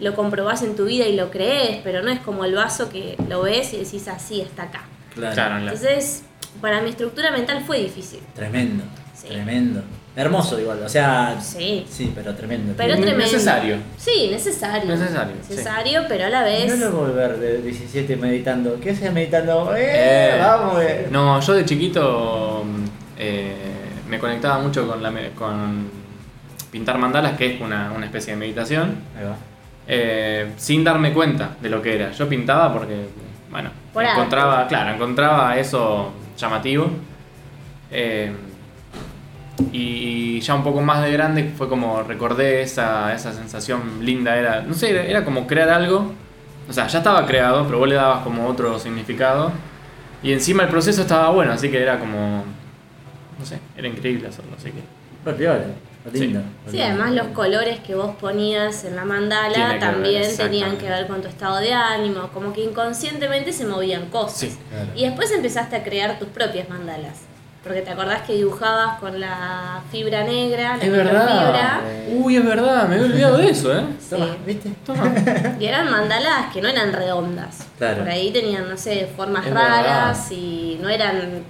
[0.00, 3.16] lo comprobás en tu vida y lo crees, pero no es como el vaso que
[3.28, 4.82] lo ves y decís así, está acá.
[5.14, 5.58] Claro.
[5.58, 6.24] Entonces,
[6.60, 8.18] para mi estructura mental fue difícil.
[8.34, 8.82] Tremendo.
[9.14, 9.28] Sí.
[9.28, 9.84] Tremendo.
[10.16, 11.36] Hermoso igual, o sea.
[11.42, 11.86] Sí.
[11.90, 12.72] Sí, pero tremendo.
[12.74, 13.18] Pero tremendo.
[13.18, 13.76] necesario.
[13.98, 14.90] Sí, necesario.
[14.90, 15.50] Necesario, sí.
[15.50, 16.74] Necesario, pero a la vez.
[16.78, 18.80] No lo volver de 17 meditando.
[18.80, 19.76] ¿Qué haces meditando?
[19.76, 19.84] ¡Eh!
[19.86, 21.08] Eh, vamos, eh.
[21.10, 22.64] No, yo de chiquito
[23.18, 23.54] eh,
[24.08, 25.90] me conectaba mucho con, la, me- con
[26.70, 29.36] pintar mandalas, que es una, una especie de meditación, Ahí va.
[29.86, 32.10] eh, sin darme cuenta de lo que era.
[32.12, 33.06] Yo pintaba porque,
[33.50, 36.88] bueno, Por encontraba, claro, encontraba eso llamativo.
[37.90, 38.32] Eh,
[39.72, 44.62] y ya un poco más de grande fue como recordé esa, esa sensación linda, era,
[44.62, 46.12] no sé, era, era como crear algo,
[46.68, 49.52] o sea, ya estaba creado, pero vos le dabas como otro significado,
[50.22, 52.44] y encima el proceso estaba bueno, así que era como,
[53.38, 54.80] no sé, era increíble hacerlo, así que...
[55.32, 55.58] Piola.
[55.58, 55.66] Re
[56.14, 56.36] Sí.
[56.70, 60.88] Sí, además los colores que vos ponías en la mandala que ver, también tenían que
[60.88, 64.38] ver con tu estado de ánimo, como que inconscientemente se movían cosas.
[64.38, 64.88] Sí, claro.
[64.94, 67.22] Y después empezaste a crear tus propias mandalas.
[67.66, 71.24] Porque te acordás que dibujabas con la fibra negra, la Es microfibra.
[71.24, 71.80] verdad.
[72.12, 73.82] Uy, es verdad, me había olvidado de eso, ¿eh?
[73.98, 74.10] Sí.
[74.10, 74.70] Toma, ¿viste?
[74.86, 75.12] Toma.
[75.60, 77.66] Y eran mandalas que no eran redondas.
[77.76, 77.98] Claro.
[78.04, 81.42] Por ahí tenían, no sé, formas Es raras y no eran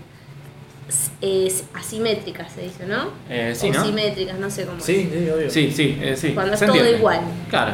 [1.21, 3.11] eh, asimétricas, se dice, ¿no?
[3.29, 3.85] Eh, sí, o ¿no?
[3.85, 4.81] simétricas, no sé cómo.
[4.81, 5.51] Sí, sí, obvio.
[5.51, 6.31] Sí, sí, eh, sí.
[6.33, 7.21] Cuando es todo igual.
[7.51, 7.73] Claro.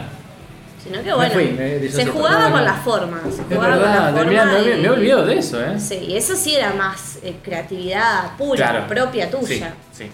[0.83, 3.21] Sino que bueno, fui, me disocié se jugaba con las formas.
[3.25, 5.79] Se Es jugaba con la mirá, forma me, y- me he olvidado de eso, ¿eh?
[5.79, 8.87] Sí, y eso sí era más eh, creatividad pura, Claro.
[8.89, 9.75] propia Sí, tuya.
[9.93, 10.07] sí.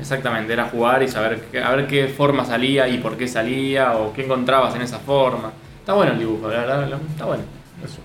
[0.00, 3.96] Exactamente, era jugar y saber qué- a ver qué forma salía y por qué salía
[3.96, 5.52] o qué encontrabas en esa forma.
[5.80, 7.42] Está bueno el dibujo, la verdad, está bueno.
[7.84, 7.98] Eso.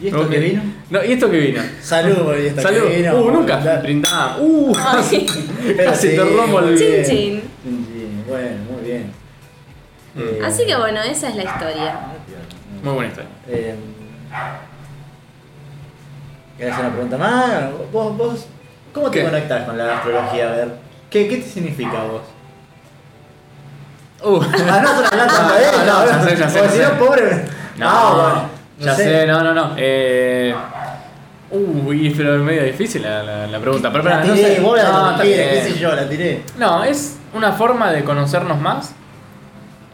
[0.00, 0.62] ¿Y esto que vino?
[0.90, 1.62] No, ¿y esto que vino?
[1.80, 2.82] Salud por esto Salud.
[2.88, 3.14] que vino.
[3.16, 4.36] Uh, nunca Da- brindaba.
[4.40, 5.26] Uh, Ay.
[5.84, 7.06] casi te rompo el- Chin, chin.
[7.06, 8.24] Chin, chin.
[8.28, 8.56] Bueno.
[10.18, 12.00] Eh, Así que bueno, esa es la historia.
[12.82, 13.30] Muy buena historia.
[13.48, 13.74] Eh,
[16.56, 17.52] ¿Querés hacer una pregunta más?
[17.92, 18.46] ¿Vos, vos
[18.94, 19.24] cómo te ¿Qué?
[19.26, 20.48] conectás con la astrología?
[20.48, 20.68] A ver,
[21.10, 22.22] ¿qué, qué te significa a vos?
[24.24, 24.40] Uh.
[24.70, 26.98] Ah, no, no, no, No, no, eh, no, ya sé, ya sé, Porque si no,
[26.98, 27.44] pobre.
[27.76, 28.48] No, Ah, bueno,
[28.78, 29.26] no ya sé.
[29.26, 29.74] no, no, no.
[29.76, 30.54] Eh,
[31.50, 33.92] Uy, pero es medio difícil la, la- la pregunta.
[33.92, 34.60] Pero, La espera, no tiré, sé.
[34.62, 36.42] vos la No, tiré, qué sé yo, la tiré.
[36.58, 38.92] No, es una forma de conocernos más.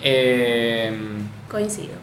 [0.02, 0.92] Eh,
[1.50, 1.94] Coincido.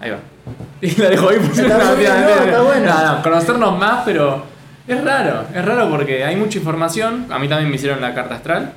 [0.00, 0.18] ahí va.
[0.80, 2.86] Y la dejo ahí porque Está no, bien, no, está bueno.
[2.86, 4.42] No, no, conocernos más, pero
[4.88, 5.44] es raro.
[5.54, 7.26] Es raro porque hay mucha información.
[7.30, 8.72] A mí también me hicieron la carta astral.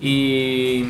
[0.00, 0.84] Y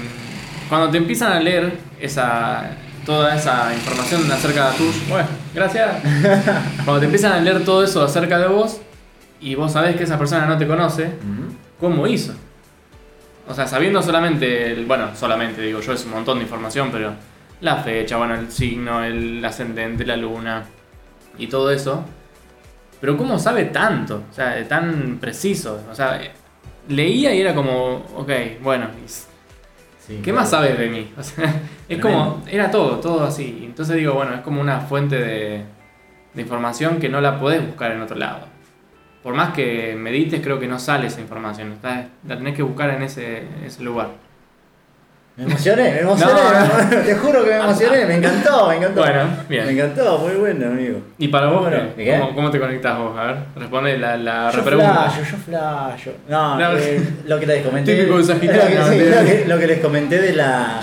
[0.69, 2.71] cuando te empiezan a leer esa
[3.09, 5.09] toda esa información acerca de tus.
[5.09, 6.03] Bueno, gracias.
[6.85, 8.83] Cuando te empiezan a leer todo eso acerca de vos
[9.41, 11.13] y vos sabés que esa persona no te conoce,
[11.81, 12.35] ¿cómo hizo?
[13.49, 17.13] O sea, sabiendo solamente, el, bueno, solamente digo yo, es un montón de información, pero
[17.61, 20.65] la fecha, bueno, el signo, el ascendente, la luna
[21.39, 22.05] y todo eso.
[23.01, 24.25] Pero ¿cómo sabe tanto?
[24.31, 25.83] O sea, tan preciso.
[25.91, 26.21] O sea,
[26.89, 28.31] leía y era como, ok,
[28.63, 28.89] bueno,
[30.07, 31.13] Sí, ¿qué más sabes de mí?
[31.19, 31.55] O sea,
[31.89, 33.63] es como, era todo, todo así.
[33.65, 35.65] Entonces digo, bueno, es como una fuente de,
[36.33, 38.58] de información que no la podés buscar en otro lado.
[39.29, 41.73] Por más que medites, creo que no sale esa información.
[41.73, 44.09] está- la tenés que buscar en ese, ese lugar.
[45.37, 46.33] Me emocioné, me emocioné.
[46.33, 47.03] No.
[47.05, 49.01] Te juro que me emocioné, me encantó, me encantó.
[49.03, 49.67] Bueno, bien.
[49.67, 51.01] Me encantó, muy bueno, amigo.
[51.19, 51.69] ¿Y para vos.
[52.21, 53.19] ¿Cómo, cómo te conectás vos?
[53.19, 55.11] A ver, responde la, la Yo repregunta.
[55.11, 56.13] flasho, yo flasho.
[56.27, 56.79] No, No.
[56.79, 57.97] eh, lo que les comenté.
[57.97, 59.21] Típico de Sagitario, Lo que, sí, mentira.
[59.21, 60.81] lo que- lo que les comenté de la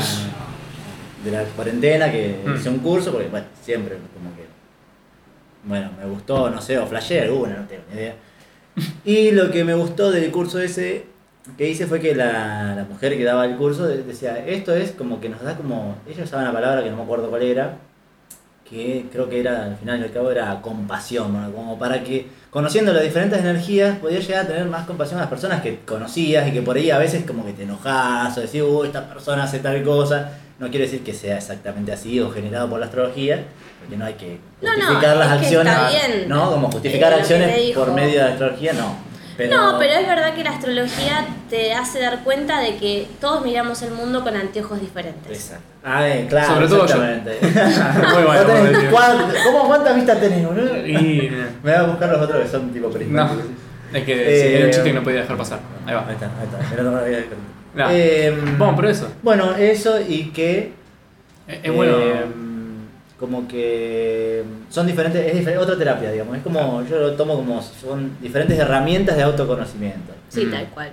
[1.23, 2.53] de la cuarentena, que Mm.
[2.57, 4.45] hice un curso, porque bueno, siempre como que.
[5.63, 8.13] Bueno, me gustó, no sé, o flashé alguna, no tengo ni idea.
[9.05, 11.05] Y lo que me gustó del curso ese
[11.57, 14.91] que hice fue que la, la mujer que daba el curso de- decía, esto es
[14.91, 17.77] como que nos da como, ella usaba una palabra que no me acuerdo cuál era,
[18.69, 22.93] que creo que era, al final y al cabo, era compasión, como para que, conociendo
[22.93, 26.51] las diferentes energías, podías llegar a tener más compasión a las personas que conocías y
[26.51, 29.59] que por ahí a veces como que te enojas o decís, uy, esta persona hace
[29.59, 30.31] tal cosa.
[30.59, 33.43] No quiere decir que sea exactamente así o generado por la astrología,
[33.79, 36.29] porque no hay que No, no, justificar las acciones, bien.
[36.29, 36.49] ¿no?
[36.51, 38.95] Como justificar Eh, acciones por medio de la astrología, no.
[39.37, 43.43] Pero, No, pero es verdad que la astrología te hace dar cuenta de que todos
[43.43, 45.29] miramos el mundo con anteojos diferentes.
[45.29, 45.65] Exacto.
[45.83, 46.53] Ah, eh, claro.
[46.53, 46.95] Sobre todo yo.
[48.15, 48.23] Muy
[48.91, 50.87] bueno, ¿Cómo cuántas vistas tenés, boludo?
[50.87, 51.29] Y.
[51.63, 53.43] Me voy a buscar los otros que son tipo No, prismáticos.
[53.93, 55.59] es que Eh, sí, era un chiste que no podía dejar pasar.
[55.85, 56.05] Ahí va.
[56.07, 56.83] Ahí está, ahí está.
[56.83, 57.25] Mirá,
[57.75, 57.87] No.
[57.91, 59.09] Eh, Bueno, pero eso.
[59.21, 60.71] Bueno, eso y que.
[61.47, 61.97] Es, es bueno.
[61.99, 62.25] eh,
[63.19, 66.35] como que son diferentes, es difer- otra terapia, digamos.
[66.37, 70.13] Es como, yo lo tomo como son diferentes herramientas de autoconocimiento.
[70.29, 70.51] Sí, Mm.
[70.51, 70.89] tal cual.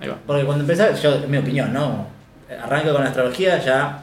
[0.00, 0.16] Ahí va.
[0.26, 2.06] Porque cuando empecé, yo, en mi opinión, ¿no?
[2.62, 4.02] Arranco con la astrología, ya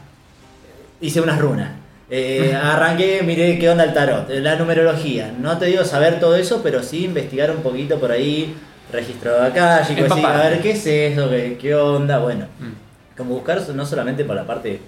[1.00, 1.70] hice unas runas.
[2.10, 5.32] Eh, arranqué, miré qué onda el tarot, eh, la numerología.
[5.38, 8.56] No te digo saber todo eso, pero sí investigar un poquito por ahí,
[8.92, 10.48] registro de acá, y a Empaparte.
[10.50, 12.46] ver qué es eso, qué, qué onda, bueno.
[12.58, 13.16] Mm.
[13.16, 14.80] Como buscar no solamente por la parte eh,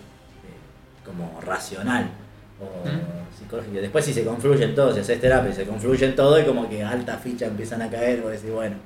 [1.05, 2.09] como racional
[2.61, 3.38] o Mm.
[3.38, 3.81] psicológica.
[3.81, 7.17] Después si se confluyen todos, si haces terapia, se confluyen todo y como que alta
[7.19, 8.77] ficha empiezan a caer, vos decís, bueno,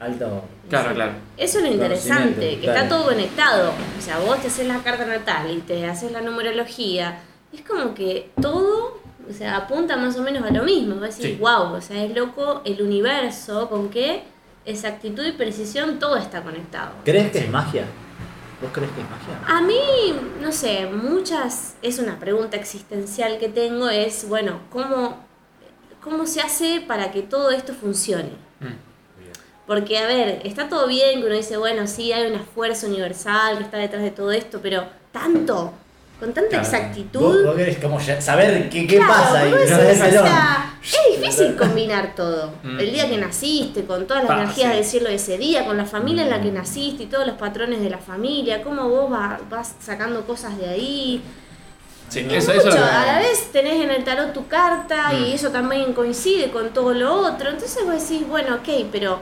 [0.00, 0.44] alto...
[0.68, 1.12] Claro, claro.
[1.36, 2.78] Eso es lo interesante, que claro.
[2.80, 3.72] está todo conectado.
[3.98, 7.18] O sea, vos te haces la carta natal y te haces la numerología.
[7.52, 8.98] Es como que todo,
[9.28, 10.96] o sea, apunta más o menos a lo mismo.
[10.96, 11.38] Vos decís, Sí.
[11.40, 14.22] wow, o sea, es loco el universo, con qué
[14.64, 16.92] exactitud y precisión todo está conectado.
[17.04, 17.84] ¿Crees que es magia?
[18.60, 19.40] ¿Vos crees que es magia?
[19.46, 19.80] A mí,
[20.40, 25.18] no sé, muchas, es una pregunta existencial que tengo, es, bueno, ¿cómo,
[26.00, 28.30] cómo se hace para que todo esto funcione?
[28.60, 28.94] Mm.
[29.66, 33.56] Porque, a ver, está todo bien que uno dice, bueno, sí, hay una fuerza universal
[33.58, 35.72] que está detrás de todo esto, pero tanto,
[36.24, 36.64] con tanta Claro.
[36.64, 37.44] ¿Vos, exactitud.
[37.46, 39.50] vos querés como saber qué, qué Claro, pasa ahí?
[39.50, 42.52] vos no decís, es o el sea, es difícil combinar todo.
[42.62, 42.80] Mm.
[42.80, 44.76] El día que naciste, con todas las Pa, energías sí.
[44.76, 46.54] del cielo de ese día, con la familia en la que Mm.
[46.54, 50.68] naciste y todos los patrones de la familia, cómo vos va- vas sacando cosas de
[50.68, 51.22] ahí.
[52.08, 54.32] Sí, Y eso, mucho, eso es lo que- a la vez tenés en el tarot
[54.32, 55.16] tu carta Mm.
[55.24, 57.50] y eso también coincide con todo lo otro.
[57.50, 59.20] Entonces vos decís, bueno, ok, pero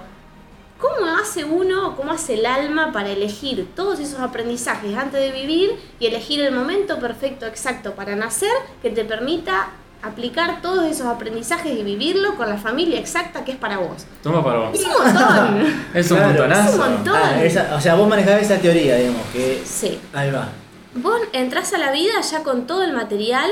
[0.83, 5.79] ¿cómo hace uno, cómo hace el alma para elegir todos esos aprendizajes antes de vivir
[6.01, 9.68] y elegir el momento perfecto, exacto para nacer que te permita
[10.03, 14.05] aplicar todos esos aprendizajes y vivirlo con la familia exacta que es para vos?
[14.23, 14.71] Toma para vos.
[14.79, 15.85] Es un montón.
[15.95, 16.33] Es un Claro.
[16.33, 16.68] montonazo.
[16.68, 17.14] Es un montón.
[17.16, 19.62] Ah, esa- o sea, vos manejás esa teoría, digamos, que...
[19.64, 20.01] sí.
[20.12, 20.49] Ahí va.
[20.95, 23.49] Vos entrás a la vida ya con todo el material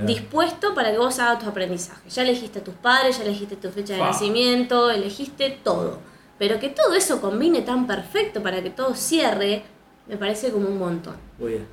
[0.00, 0.06] Mm.
[0.06, 2.14] dispuesto para que vos hagas tus aprendizajes.
[2.14, 5.98] Ya elegiste a tus padres, ya elegiste tu fecha de nacimiento, elegiste todo.
[6.40, 9.62] Pero que todo eso combine tan perfecto para que todo cierre,
[10.08, 11.14] me parece como un montón.
[11.38, 11.66] Muy bien.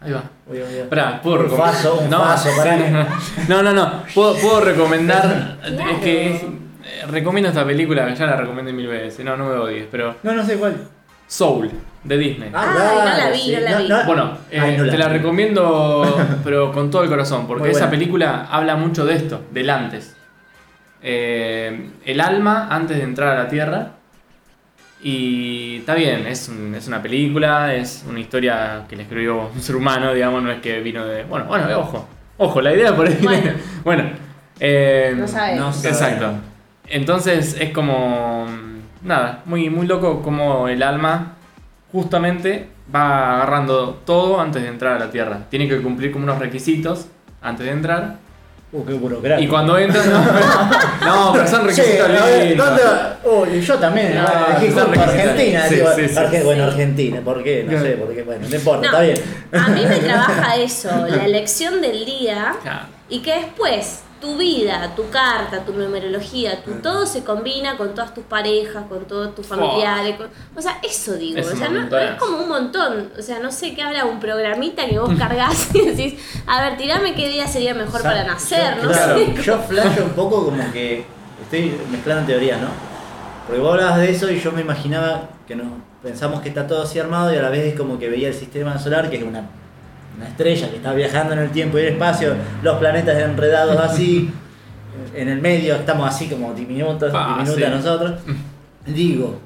[0.00, 0.22] Ahí va.
[0.46, 0.84] Muy bien, muy bien.
[0.84, 1.74] Esperá, ¿puedo Un recomendar?
[1.74, 3.08] faso, un no, pará.
[3.48, 4.02] No, no, no.
[4.14, 5.58] Puedo, puedo recomendar.
[5.60, 5.90] Claro.
[5.90, 9.24] Es que es- eh, recomiendo esta película que ya la recomendé mil veces.
[9.24, 10.16] No, no me odies, pero.
[10.22, 10.76] No, no sé cuál.
[11.26, 11.70] Soul,
[12.04, 12.50] de Disney.
[12.54, 14.06] Ay, no la vi, no la vi.
[14.06, 15.14] Bueno, eh, Ay, no te la vi.
[15.18, 20.14] recomiendo, pero con todo el corazón, porque esa película habla mucho de esto, del antes.
[21.02, 23.92] eh, el alma antes de entrar a la Tierra.
[25.02, 29.60] Y está bien, es, un- es una película, es una historia que le escribió un
[29.60, 31.24] ser humano, digamos, no es que vino de...
[31.24, 32.06] Bueno, bueno, eh, ojo,
[32.38, 33.18] ojo, la idea por ahí...
[33.20, 33.52] Bueno.
[33.84, 34.04] bueno
[34.60, 35.88] eh, No sé.
[35.88, 36.32] Exacto.
[36.88, 38.46] Entonces es como.
[39.02, 41.34] Nada, muy, muy loco como el alma
[41.90, 45.40] justamente va agarrando todo antes de entrar a la tierra.
[45.50, 47.08] Tiene que cumplir como unos requisitos
[47.40, 48.18] antes de entrar.
[48.74, 49.44] Uh, qué burocrático.
[49.44, 50.02] Y cuando entra.
[50.04, 52.66] No, no, pero son requisitos ver, lindos.
[52.66, 53.18] ¿dónde va?
[53.24, 54.14] Uy, yo también.
[54.14, 54.56] No, ah.
[54.58, 55.68] Argentina.
[55.68, 56.44] Sí, digo, sí, sí, Arge- sí.
[56.44, 57.20] Bueno, Argentina.
[57.22, 57.64] ¿Por qué?
[57.68, 59.18] No sé, porque, bueno, no importa, No, está bien.
[59.52, 62.86] A mí me trabaja eso, la elección del día Claro.
[63.10, 68.14] y que después tu vida, tu carta, tu numerología, tu todo se combina con todas
[68.14, 70.16] tus parejas, con todos tus familiares.
[70.16, 71.38] con- o sea, eso digo.
[71.38, 73.10] Es o sea, no, es como un montón.
[73.18, 76.14] O sea, no sé qué habrá un programita que vos cargas y decís,
[76.46, 79.42] a ver, tirame qué día sería mejor O sea, para nacer, yo, no claro, sé.
[79.42, 81.04] Yo flasho un poco como que
[81.42, 82.68] estoy mezclando teorías, ¿no?
[83.46, 85.66] Porque vos hablabas de eso y yo me imaginaba que nos
[86.00, 88.34] pensamos que está todo así armado y a la vez es como que veía el
[88.34, 89.46] sistema solar, que es una,
[90.16, 94.30] una estrella que está viajando en el tiempo y el espacio, los planetas enredados así,
[95.14, 97.76] en el medio estamos así como diminutos, Ah, diminutas sí.
[97.76, 98.20] nosotros.
[98.86, 99.40] Digo,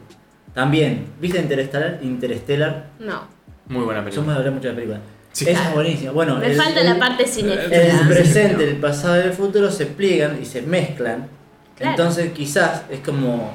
[0.54, 1.98] también, ¿viste Interestelar?
[2.02, 2.86] Interstellar?
[2.98, 3.22] No.
[3.68, 4.26] Muy buena Yo película.
[4.32, 5.00] me hablé mucho de la película.
[5.32, 5.48] Sí.
[5.50, 6.12] Esa es buenísima.
[6.12, 8.08] Bueno, Me el- falta el- la parte el cinéfila.
[8.08, 11.28] presente, el pasado y el futuro se pliegan y se mezclan.
[11.76, 11.90] Claro.
[11.90, 13.52] Entonces quizás es como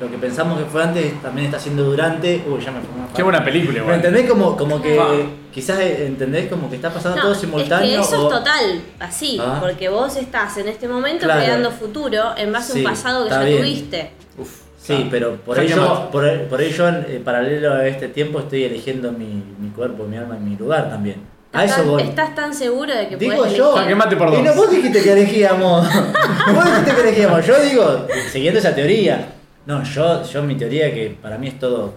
[0.00, 2.42] lo que pensamos que fue antes también está siendo durante.
[2.46, 3.94] Uy, ya me fue una Qué buena película, ¿Me igual.
[3.96, 5.06] entendés como, como que Ah.
[5.52, 8.00] quizás eh, entendés como que está pasando No, todo simultáneo?
[8.02, 9.56] Es que eso o- es total, así, Ah.
[9.60, 11.40] porque vos estás en este momento Claro.
[11.42, 13.58] creando futuro en base a Sí, un pasado que ya bien.
[13.58, 14.10] tuviste.
[14.38, 15.08] Uf, Sí, claro.
[15.10, 19.70] pero por ello, por, por ello en paralelo a este tiempo estoy eligiendo mi, mi
[19.70, 21.16] cuerpo, mi alma y mi lugar también.
[21.54, 22.02] A eso ¿Estás, voy.
[22.02, 23.72] estás tan seguro de que Digo puedes yo.
[23.72, 24.44] por Y dos.
[24.44, 25.86] no, vos dijiste que elegíamos.
[26.54, 27.46] vos dijiste que elegíamos.
[27.46, 29.32] Yo digo, siguiendo esa teoría.
[29.66, 31.92] No, yo, yo mi teoría que para mí es todo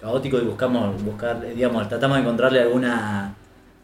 [0.00, 3.34] caótico y buscamos, buscar, digamos, tratamos de encontrarle alguna.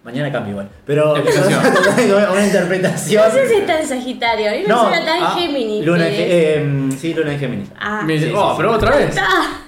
[0.02, 0.68] Mañana cambio igual.
[0.86, 1.12] Pero
[2.32, 3.22] una interpretación.
[3.28, 5.84] No sé si está en Sagitario, a mí me suena tan ah, Géminis.
[5.84, 7.68] Luna en eh, sí, Luna en Géminis.
[7.78, 8.76] Ah, Me sí, oh, sí, pero sí.
[8.76, 9.16] otra vez.
[9.18, 9.56] Ah,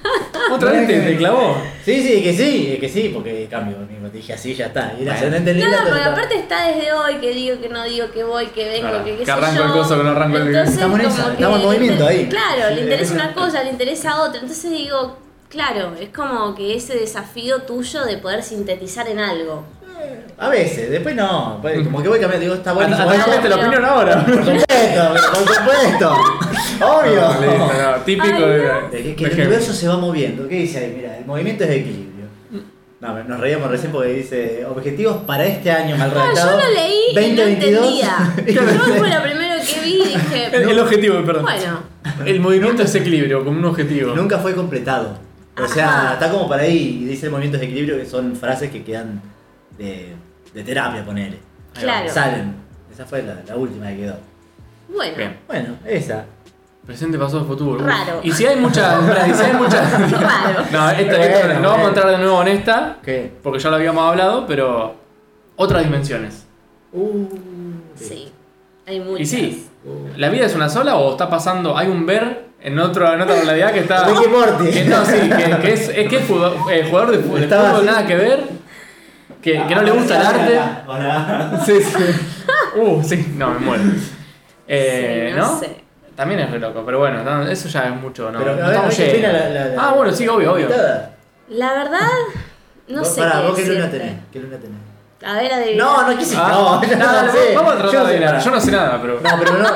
[0.50, 1.56] Otra vez te, te clavó.
[1.84, 3.76] Sí, sí, que sí, que sí, porque cambio.
[4.12, 4.92] Dije así, ya está.
[5.00, 8.24] Y ascendente No, Libra, porque aparte está desde hoy que digo que no digo que
[8.24, 9.64] voy, que vengo, Claro, que qué que sé arranco yo.
[9.66, 12.26] el coso, que no arranco el- Entonces, Estamos en que estamos en movimiento ahí.
[12.28, 14.40] Claro, le interesa es una una- cosa, le interesa otra.
[14.40, 15.16] Entonces digo,
[15.48, 19.64] claro, es como que ese desafío tuyo de poder sintetizar en algo.
[20.38, 21.58] A veces, después no.
[21.62, 22.96] pues, Como que voy cambiando, digo, está esto.
[22.96, 24.24] cambiaste la opinión ahora.
[24.24, 26.16] Por supuesto, por supuesto.
[26.80, 27.20] Obvio.
[27.20, 28.58] No, listo, no, típico Ay, de.
[28.58, 28.88] no.
[29.08, 30.48] Es que, el universo se va moviendo.
[30.48, 30.94] ¿Qué dice ahí?
[30.96, 32.12] Mira, el movimiento es de equilibrio.
[33.00, 36.60] No, nos reíamos recién porque dice objetivos para este año mal No, yo redactado.
[36.60, 37.84] lo leí y no 2022.
[37.86, 38.34] entendía.
[38.54, 38.62] Yo
[38.96, 41.42] fue lo primero que vi y dije, El, el objetivo, perdón.
[41.42, 41.80] bueno,
[42.26, 44.14] El movimiento es equilibrio, como un objetivo.
[44.14, 45.18] Nunca fue completado.
[45.62, 46.12] O sea, Ajá.
[46.14, 47.00] está como para ahí.
[47.02, 49.20] Y dice el movimiento de equilibrio que son frases que quedan
[49.78, 50.14] de,
[50.54, 51.38] de terapia, ponele.
[51.74, 52.08] Ahí va, Claro.
[52.12, 52.54] Salen.
[52.92, 54.16] Esa fue la, la última que quedó.
[54.94, 55.16] bueno.
[55.16, 55.38] Bien.
[55.46, 56.24] Bueno, esa.
[56.86, 57.84] Presente, pasado, futuro.
[57.86, 58.20] Raro.
[58.24, 59.00] Y si hay muchas.
[59.28, 59.92] y si hay muchas.
[60.20, 60.64] Raro.
[60.72, 63.32] No, esta, Bueno, no vamos a entrar de nuevo en esta, ¿Qué?
[63.42, 64.96] porque ya lo habíamos hablado, pero.
[65.56, 66.46] Otras dimensiones.
[66.92, 67.26] Uh,
[67.94, 68.32] Sí,
[68.86, 69.20] hay muchas.
[69.20, 69.68] Y sí,
[70.16, 71.76] ¿la vida es una sola o está pasando?
[71.78, 74.04] Hay un ver en, otro, en otra realidad que está.
[74.08, 74.70] Ricky Morty.
[74.70, 77.44] Que no, sí, que, que es, es que es jugador, eh, jugador de fútbol, de
[77.44, 77.86] Estaba fútbol, así.
[77.86, 78.44] nada que ver.
[79.42, 80.60] Que, que no le gusta el arte.
[80.86, 81.60] Hola.
[81.66, 82.04] Sí, sí.
[82.76, 83.82] Uh, sí, no, me muero.
[84.68, 85.46] Eh, Sí, ¿No?
[85.52, 85.82] no sé.
[86.14, 88.38] También es re loco, pero bueno, no, eso ya es mucho, ¿no?
[88.38, 89.42] Pero, no ver, estamos ¿qué opina llenos.
[89.42, 90.68] la- la- la- Ah, bueno, sí, obvio, obvio.
[91.48, 92.00] La verdad,
[92.88, 94.14] no Vos- sé Pará, qué vos qué luna tenés.
[94.32, 94.78] ¿Qué luna tenés?
[95.24, 95.84] A ver, adivina.
[95.84, 96.36] No, no quise.
[96.38, 97.54] Ah, no, no, no, no, sé.
[97.54, 98.32] Vamos a tratar Yo de no sé adivinar.
[98.32, 98.44] nada.
[98.44, 99.20] Yo no sé nada, pero.
[99.20, 99.68] No, pero no.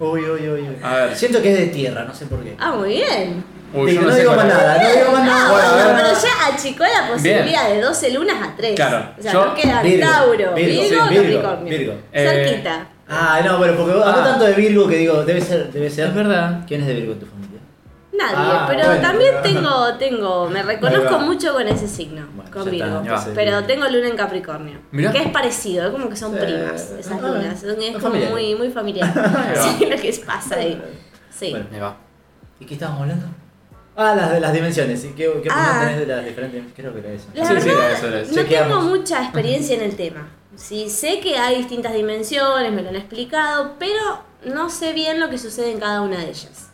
[0.10, 0.76] uy, uy, uy, uy.
[0.82, 1.16] A ver.
[1.16, 2.56] Siento que es de tierra, no sé por qué.
[2.58, 3.44] Ah, muy bien.
[3.72, 5.50] Uy, yo no, no, sé digo más nada, no digo más Ah, nada.
[5.52, 8.74] Bueno, bueno, ya achicó la posibilidad de 12 lunas a 3.
[8.74, 11.78] Claro, O sea, yo- no queda Virgo, Tauro, Virgo, Virgo, sí, o Virgo, Capricornio.
[11.78, 11.94] Virgo.
[12.12, 12.86] Eh, Cerquita.
[13.08, 14.24] Ah, no, pero porque vos hablo Ah.
[14.24, 16.08] tanto de Virgo que digo, debe ser, debe ser.
[16.08, 16.64] Es verdad.
[16.66, 17.60] ¿Quién es de Virgo en tu familia?
[18.12, 22.50] Nadie, Ah, pero bueno, también pero- tengo, tengo, me reconozco mucho con ese signo, Bueno,
[22.50, 23.00] con está, Virgo.
[23.00, 24.78] entonces- pero tengo luna en Capricornio.
[24.90, 25.10] Mirá.
[25.12, 27.62] Que es parecido, es como que son Eh, primas esas ah, lunas.
[27.62, 28.30] Es como familiares.
[28.30, 29.10] muy, muy familiar.
[29.78, 30.82] sí, lo que pasa ahí.
[31.30, 31.50] Sí.
[31.52, 31.66] Bueno.
[31.70, 31.96] Me va.
[32.58, 33.26] ¿Y qué estábamos hablando?
[33.96, 35.04] Ah, las de las dimensiones.
[35.04, 35.80] ¿Y ¿Qué, qué opinión Ah.
[35.84, 36.62] tenés de las diferentes?
[36.74, 37.26] Creo que era eso.
[37.34, 38.34] La Sí, sí, verdad, era eso, era eso.
[38.34, 40.28] no tengo mucha experiencia en el tema.
[40.56, 45.28] Sí, sé que hay distintas dimensiones, me lo han explicado, pero no sé bien lo
[45.30, 46.68] que sucede en cada una de ellas.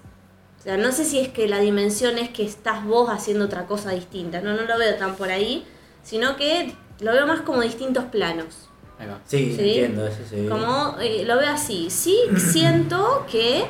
[0.58, 3.66] O sea, no sé si es que la dimensión es que estás vos haciendo otra
[3.66, 4.40] cosa distinta.
[4.40, 5.64] No, no lo veo tan por ahí,
[6.02, 8.68] sino que lo veo más como distintos planos.
[8.98, 9.20] Ahí va.
[9.26, 9.60] Sí, ¿Sí?
[9.62, 10.46] entiendo eso, sí.
[10.48, 11.88] Como eh, lo veo así.
[11.90, 13.64] Sí siento que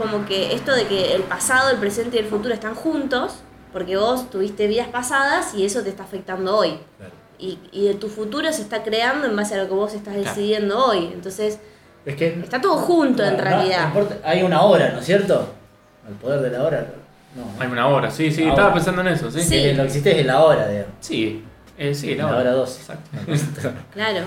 [0.00, 3.34] como que esto de que el pasado, el presente y el futuro están juntos,
[3.72, 6.78] porque vos tuviste vidas pasadas y eso te está afectando hoy.
[6.98, 7.12] Claro.
[7.38, 10.14] Y, y de tu futuro se está creando en base a lo que vos estás
[10.14, 10.28] Claro.
[10.28, 11.10] decidiendo hoy.
[11.12, 11.58] Entonces,
[12.04, 12.28] Es que.
[12.42, 13.92] está todo junto en no, realidad.
[13.94, 15.48] no hay una hora, ¿no es cierto?
[16.08, 16.86] El poder de la hora.
[17.36, 17.44] No.
[17.62, 18.54] Hay una hora, sí, sí, Ahora.
[18.54, 19.40] estaba pensando en eso, sí.
[19.42, 19.72] Sí.
[19.72, 20.94] Lo que existe es la hora, digamos.
[21.00, 21.44] Sí,
[21.78, 22.40] eh, sí, la La hora.
[22.40, 22.80] hora 12.
[22.80, 23.70] Exacto.
[23.94, 24.20] Claro.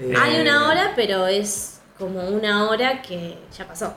[0.00, 3.94] Eh, Hay una hora, pero es como una hora que ya pasó.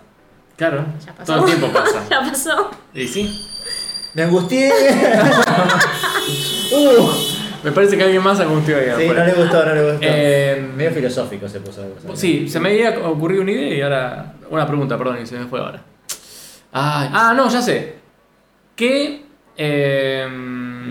[0.62, 1.34] Claro, Ya pasó.
[1.34, 2.03] todo el tiempo pasa.
[2.09, 2.70] ya pasó.
[2.93, 3.47] Y sí.
[4.14, 4.72] Me angustié.
[6.72, 7.09] uh,
[7.64, 9.26] Me parece que alguien más angustió ahí sí, afuera.
[9.26, 9.97] no le gustó, no le gustó.
[10.01, 11.82] Eh, Medio filosófico se puso.
[11.82, 12.16] algo.
[12.16, 14.34] Sí, se me había ocurrido una idea y ahora.
[14.51, 15.82] Una pregunta, perdón, y se me fue ahora.
[16.74, 17.95] Ay, ah, no, ya sé.
[18.76, 19.26] ¿Qué.
[19.57, 20.28] eh,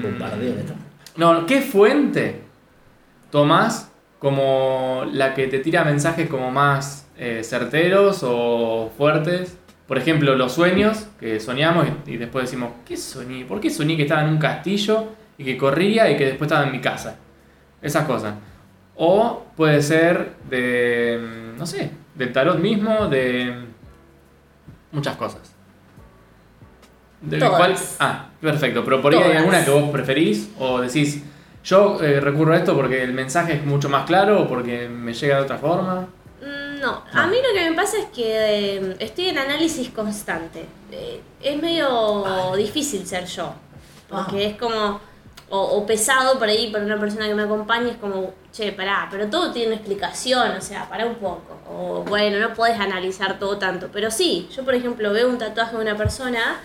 [0.02, 0.72] Bombardeo esto.
[1.16, 2.42] no, ¿qué fuente
[3.30, 9.56] tomás como la que te tira mensajes como más eh, certeros o fuertes?
[9.90, 13.44] Por ejemplo, los sueños, que soñamos y, y después decimos, ¿qué soñé?
[13.44, 16.64] ¿Por qué soñé que estaba en un castillo y que corría y que después estaba
[16.64, 17.16] en mi casa?
[17.82, 18.36] Esas cosas.
[18.94, 23.52] O puede ser de, mm, no sé, del tarot mismo, de
[24.92, 25.56] muchas cosas.
[27.20, 27.56] ¿De Todas.
[27.56, 27.74] cuál?
[27.98, 28.84] Ah, perfecto.
[28.84, 31.20] Pero por ahí hay alguna que vos preferís o decís,
[31.64, 35.14] yo eh, recurro a esto porque el mensaje es mucho más claro o porque me
[35.14, 36.06] llega de otra forma.
[36.80, 40.64] No, a mí lo que me pasa es que eh, estoy en análisis constante.
[40.90, 43.52] Eh, es medio difícil ser yo,
[44.08, 44.48] porque Ah.
[44.50, 45.00] es como,
[45.50, 49.08] o, o pesado por ahí para una persona que me acompañe, es como, che, pará,
[49.10, 51.58] pero todo tiene una explicación, o sea, pará un poco.
[51.68, 55.76] O bueno, no podés analizar todo tanto, pero sí, yo por ejemplo veo un tatuaje
[55.76, 56.60] de una persona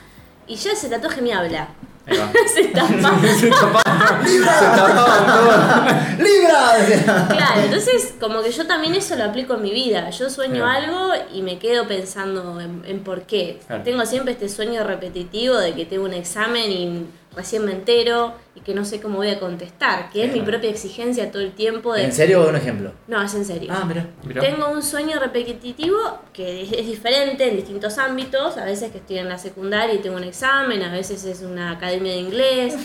[0.47, 1.67] y ya ese tatuaje me habla.
[2.07, 2.31] Ahí va.
[2.53, 3.19] Se tapa.
[3.39, 6.17] Se tapaban, se tapaban.
[6.19, 7.27] ¡Libra!
[7.29, 10.09] Claro, entonces como que yo también eso lo aplico en mi vida.
[10.11, 10.67] Yo sueño Claro.
[10.85, 13.59] algo y me quedo pensando en, en por qué.
[13.67, 13.83] Claro.
[13.83, 17.05] Tengo siempre este sueño repetitivo de que tengo un examen y
[17.35, 20.69] recién me entero y que no sé cómo voy a contestar, que es mi propia
[20.69, 22.03] exigencia todo el tiempo de...
[22.05, 22.93] ¿En serio un ejemplo?
[23.07, 23.71] No, es en serio.
[23.73, 24.07] Ah, mira.
[24.39, 25.97] Tengo un sueño repetitivo
[26.33, 28.57] que es, es diferente en distintos ámbitos.
[28.57, 31.71] A veces que estoy en la secundaria y tengo un examen, a veces es una
[31.71, 32.75] academia de inglés.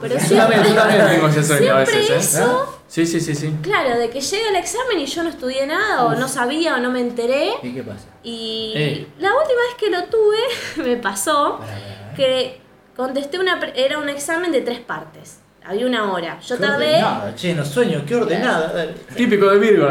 [0.00, 2.16] Pero siempre, yo también tengo ese sueño a veces, ¿eh?
[2.18, 3.52] eso Sí, sí, sí, sí.
[3.62, 6.78] Claro, de que llega el examen y yo no estudié nada, o no sabía, o
[6.78, 7.50] no me enteré.
[7.62, 8.06] ¿Y qué pasa?
[8.22, 9.06] Y Eh.
[9.18, 10.38] la última vez que lo tuve,
[10.88, 11.58] me pasó
[12.16, 12.60] que
[12.98, 13.58] contesté una.
[13.74, 15.38] Era un examen de tres partes.
[15.64, 16.38] Había una hora.
[16.40, 16.86] Yo Qué tardé.
[16.96, 18.86] ordenada, Che, no sueño, qué ordenada.
[19.14, 19.88] Típico de Virgo.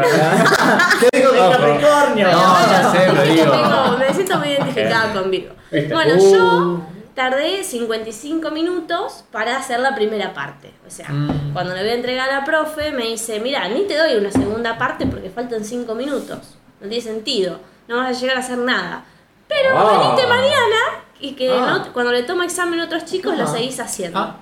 [1.00, 1.38] ¿Qué digo de.
[1.38, 2.30] Capricornio?
[2.32, 3.98] No, ya sé, digo.
[3.98, 5.54] me siento muy identificada con Virgo.
[5.92, 6.32] Bueno, Uh.
[6.34, 6.80] yo
[7.14, 10.72] tardé 55 minutos para hacer la primera parte.
[10.86, 11.52] O sea, Mm.
[11.52, 14.30] cuando le voy a entregar a la profe, me dice, mira, ni te doy una
[14.30, 16.58] segunda parte porque faltan 5 minutos.
[16.80, 17.60] No tiene sentido.
[17.88, 19.04] No vas a llegar a hacer nada.
[19.48, 20.76] Pero veniste mañana
[21.20, 21.82] y que Ah.
[21.86, 23.46] no- cuando le toma examen a otros chicos lo Ah.
[23.46, 24.18] seguís haciendo.
[24.18, 24.36] Ah,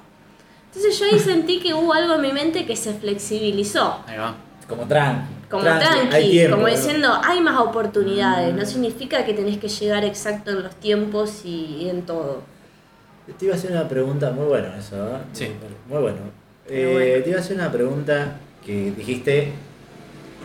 [0.67, 4.01] Entonces yo ahí sentí que hubo algo en mi mente que se flexibilizó.
[4.07, 4.35] ahí va.
[4.69, 5.33] Como tranqui.
[5.49, 6.75] Como hay tranqui, tiempo, como ¿no?
[6.75, 8.53] diciendo, hay más oportunidades.
[8.55, 12.43] No significa que tenés que llegar exacto en los tiempos y, y en todo.
[13.39, 15.19] Te iba a hacer una pregunta, muy bueno eso, ¿eh?
[15.33, 15.51] Sí.
[15.89, 16.19] Muy bueno.
[16.67, 17.25] Pero Eh, bueno.
[17.25, 19.53] Te iba a hacer una pregunta que dijiste.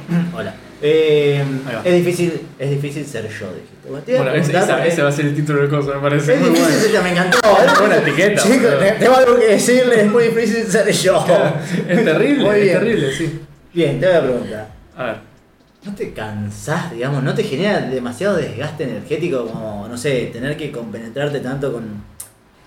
[0.36, 0.54] Hola.
[0.84, 1.44] Eh,
[1.84, 4.16] es difícil, es difícil ser yo, dijiste.
[4.18, 6.34] Bueno, ese, esa- ese va a ser el título del coso, me parece.
[6.34, 6.82] Es Muy difícil bueno.
[6.84, 7.38] ser yo, me encantó.
[7.38, 7.68] ¿eh?
[7.80, 8.44] Buena etiqueta,
[9.00, 11.24] tengo algo que decirle, es muy difícil ser yo.
[11.88, 12.80] Es terrible, Muy es bien.
[12.80, 13.42] terrible, sí.
[13.74, 14.68] Bien, te voy a preguntar.
[14.98, 15.16] A ver.
[15.84, 20.72] ¿No te cansás, digamos, no te genera demasiado desgaste energético como, no sé, tener que
[20.72, 21.86] compenetrarte tanto con,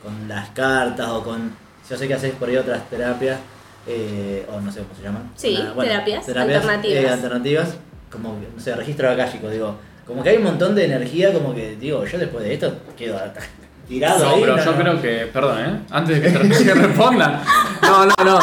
[0.03, 1.53] con las cartas o con,
[1.89, 3.39] yo sé que haces por ahí otras terapias,
[3.87, 5.31] eh, o no sé cómo se llaman?
[5.37, 7.05] Sí, Una- terapias alternativas.
[7.05, 7.69] eh, alternativas,
[8.15, 11.77] como, no sé, registro acálico, digo, como que hay un montón de energía, como que,
[11.77, 13.21] digo, yo después de esto quedo
[13.89, 14.41] tirado No, ahí.
[14.41, 14.79] pero no, yo no.
[14.79, 15.79] creo que, perdón, ¿eh?
[15.91, 17.43] Antes de que, que responda.
[17.83, 18.41] No, no, no.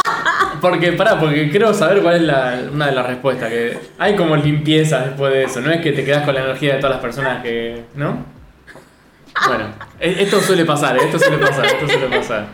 [0.61, 3.49] Porque, pará, porque quiero saber cuál es la, una de las respuestas.
[3.49, 5.59] Que hay como limpieza después de eso.
[5.61, 7.83] No es que te quedas con la energía de todas las personas que.
[7.95, 8.23] ¿No?
[9.47, 9.69] Bueno,
[9.99, 11.01] e- esto suele pasar, ¿eh?
[11.05, 12.45] esto suele pasar, esto suele pasar.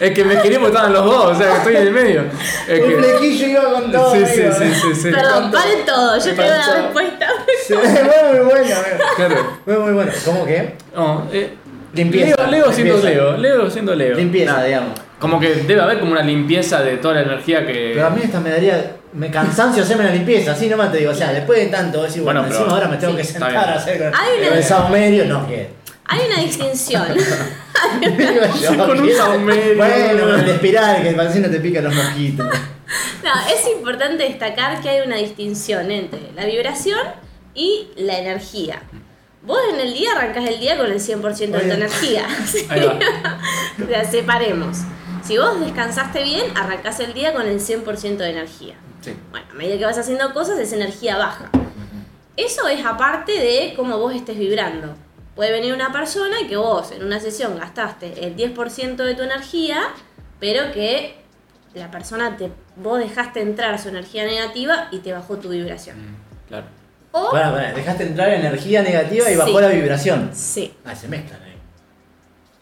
[0.00, 2.24] Es que me quería porque estaban los dos, o sea, que estoy en el medio.
[2.68, 4.14] Es Un que- flequillo iba con todo.
[4.14, 5.10] Sí, sí, sí, sí, sí.
[5.10, 7.26] Perdón, paren todo, yo Me tengo la respuesta.
[7.66, 8.76] Sí, muy, muy bueno,
[9.16, 9.58] Claro.
[9.66, 10.12] muy, muy bueno.
[10.24, 10.74] ¿Cómo que?
[10.94, 11.54] No, eh,
[11.94, 13.14] Limpieza, Leo, Leo siendo limpieza.
[13.14, 14.16] Leo, Leo siendo Leo.
[14.16, 14.64] Limpieza, Nada.
[14.64, 14.90] digamos.
[15.20, 17.92] Como que debe haber como una limpieza de toda la energía que.
[17.94, 21.12] Pero a mí esta me daría me cansancio hacerme la limpieza, así nomás te digo,
[21.12, 23.24] o sea, después de tanto, decir, bueno, Bueno, pero- encima ahora me tengo sí, que
[23.24, 25.68] sentar a hacer con Hay una- con el saumerio, no quiero.
[26.06, 27.06] Hay una distinción.
[28.86, 29.76] Con un saumerio.
[29.76, 32.46] Bueno, con el espiral, que parece no te pican los mosquitos.
[33.22, 37.00] No, es importante destacar que hay una distinción entre la vibración
[37.54, 38.82] y la energía.
[39.42, 42.26] Vos en el día arrancás el día con el 100% de tu energía.
[42.46, 42.66] ¿sí?
[42.68, 42.98] Ahí va.
[43.82, 44.78] O sea, separemos.
[45.22, 48.74] Si vos descansaste bien, arrancás el día con el 100% de energía.
[49.00, 49.14] Sí.
[49.30, 51.50] Bueno, a medida que vas haciendo cosas, esa energía baja.
[52.36, 54.96] Eso es aparte de cómo vos estés vibrando.
[55.34, 59.22] Puede venir una persona y que vos en una sesión gastaste el 10% de tu
[59.22, 59.78] energía,
[60.38, 61.16] pero que
[61.74, 65.96] la persona te vos dejaste entrar su energía negativa y te bajó tu vibración.
[65.98, 66.16] Mm,
[66.48, 66.66] Claro.
[67.16, 69.60] O Pará, pará, dejaste entrar energía negativa y bajó Sí.
[69.60, 70.30] la vibración.
[70.34, 71.54] sí, Ah, se mezclan ahí.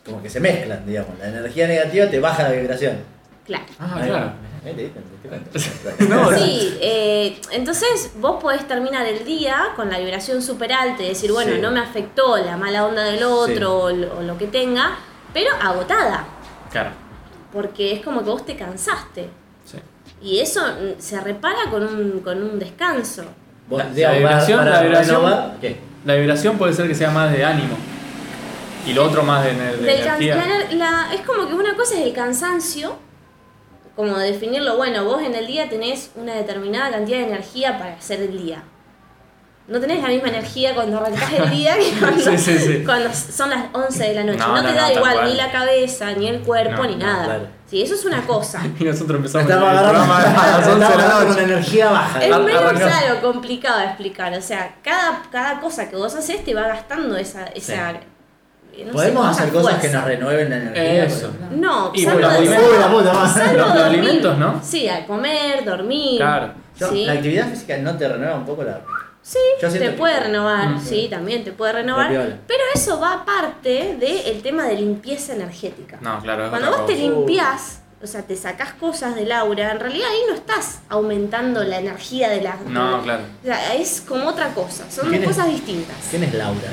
[0.04, 1.18] Como que se mezclan, digamos.
[1.18, 2.98] La energía negativa te baja la vibración.
[3.46, 3.64] claro.
[3.78, 4.32] Ah, Ahí claro.
[6.38, 11.32] Sí, eh, entonces vos podés terminar el día con la vibración súper alta y decir,
[11.32, 11.60] bueno, Sí.
[11.60, 13.64] no me afectó la mala onda del otro Sí.
[13.64, 14.92] o, lo, o lo que tenga,
[15.34, 16.24] pero agotada,
[16.70, 16.90] Claro.
[17.52, 19.28] porque es como que vos te cansaste.
[19.64, 19.78] Sí.
[20.22, 23.24] Y eso mm, se repara con un, con un descanso.
[23.68, 25.80] Vos, La- la para- vibración- para la vibración- renovar- ¿Qué?
[26.04, 27.76] La vibración puede ser que sea más de ánimo.
[28.86, 30.34] Y lo otro más de, de energía.
[30.36, 32.96] la- la- es como que una cosa es el cansancio,
[33.96, 38.20] como definirlo, bueno, vos en el día tenés una determinada cantidad de energía para hacer
[38.20, 38.62] el día.
[39.68, 42.82] No tenés la misma energía cuando arrancás el día que cuando, Sí, sí, sí.
[42.84, 44.38] cuando son las 11 de la noche.
[44.38, 46.88] No, No, no, te no, da tal igual ni la cabeza, ni el cuerpo, No,
[46.88, 47.24] ni no, nada.
[47.24, 47.46] claro.
[47.66, 48.60] Sí, eso es una cosa.
[48.80, 51.26] Y nosotros empezamos el programa a las 11 de la noche.
[51.28, 52.18] con energía baja.
[52.24, 54.32] Es medio claro, complicado de explicar.
[54.34, 57.44] O sea, cada, cada cosa que vos haces te va gastando esa.
[57.46, 57.94] esa
[58.76, 61.04] sé, Podemos hacer cosas que nos renueven la energía.
[61.04, 61.30] Eso.
[61.52, 62.68] No, Y salvo alimentos.
[62.70, 64.60] Uy, la puta salvo Los- alimentos, ¿no?
[64.62, 66.16] Sí, a comer, dormir.
[66.18, 66.54] Claro.
[66.78, 68.80] Yo- Sí, La actividad física no te renueva un poco la.
[69.22, 70.68] sí te que- puede renovar.
[70.70, 70.80] Mm.
[70.80, 72.08] Sí, también te puede renovar.
[72.46, 75.98] Pero eso va aparte del tema de limpieza energética.
[76.00, 76.48] No, claro.
[76.50, 77.04] Cuando vos te cosa.
[77.04, 81.78] limpias, o sea, te sacás cosas del aura, en realidad ahí no estás aumentando la
[81.78, 82.56] energía de la.
[82.66, 83.22] No, claro.
[83.42, 84.90] O sea, es como otra cosa.
[84.90, 85.96] Son ¿Quién dos cosas distintas.
[86.10, 86.68] ¿Quién es Laura?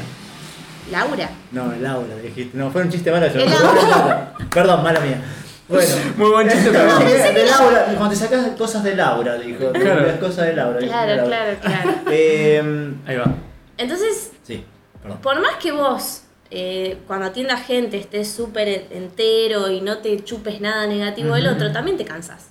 [0.92, 1.30] Laura.
[1.52, 2.58] No, Laura, dijiste.
[2.58, 3.28] No, fue un chiste malo.
[3.28, 3.40] yo.
[3.46, 4.34] Laura.
[4.54, 5.22] Perdón, mala mía.
[5.68, 5.96] Bueno.
[6.18, 7.00] Muy buen chiste, pero no.
[7.00, 9.72] de Laura, cuando te sacas cosas de Laura, dijo.
[9.72, 10.06] Claro.
[10.08, 10.80] Las cosas de Laura.
[10.80, 11.28] dijo Claro, Laura.
[11.30, 12.00] claro, claro.
[12.12, 13.26] Eh, Ahí va.
[13.78, 14.66] Entonces, sí,
[15.02, 15.20] perdón.
[15.22, 20.60] por más que vos, eh, cuando atiendas gente, estés súper entero y no te chupes
[20.60, 22.48] nada negativo del otro, también te cansás.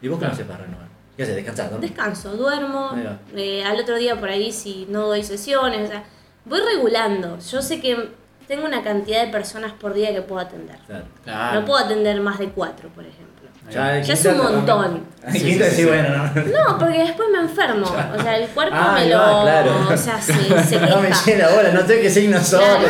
[0.00, 0.32] ¿Y vos Claro.
[0.34, 0.88] haces para renovar?
[1.16, 1.36] ¿Qué haces?
[1.36, 1.70] ¿Descansar?
[1.70, 1.78] ¿no?
[1.78, 2.90] Descanso, duermo.
[3.36, 6.04] Eh, al otro día por ahí si no doy sesiones, o sea,
[6.44, 7.38] voy regulando.
[7.38, 8.10] Yo sé que
[8.46, 10.78] tengo una cantidad de personas por día que puedo atender.
[11.24, 11.60] Claro.
[11.60, 13.33] No puedo atender más de cuatro, por ejemplo.
[13.70, 15.14] Ya es un montón.
[15.32, 15.84] Sí, sí, sí, sí.
[15.86, 16.24] bueno, no.
[16.34, 17.86] No, porque después me enfermo.
[17.86, 19.18] O sea, el cuerpo Ah, me lo.
[19.18, 19.70] va, claro.
[19.90, 20.34] O sea, se,
[20.64, 22.60] se No me llena bola, no sé qué signo sos.
[22.60, 22.86] Claro.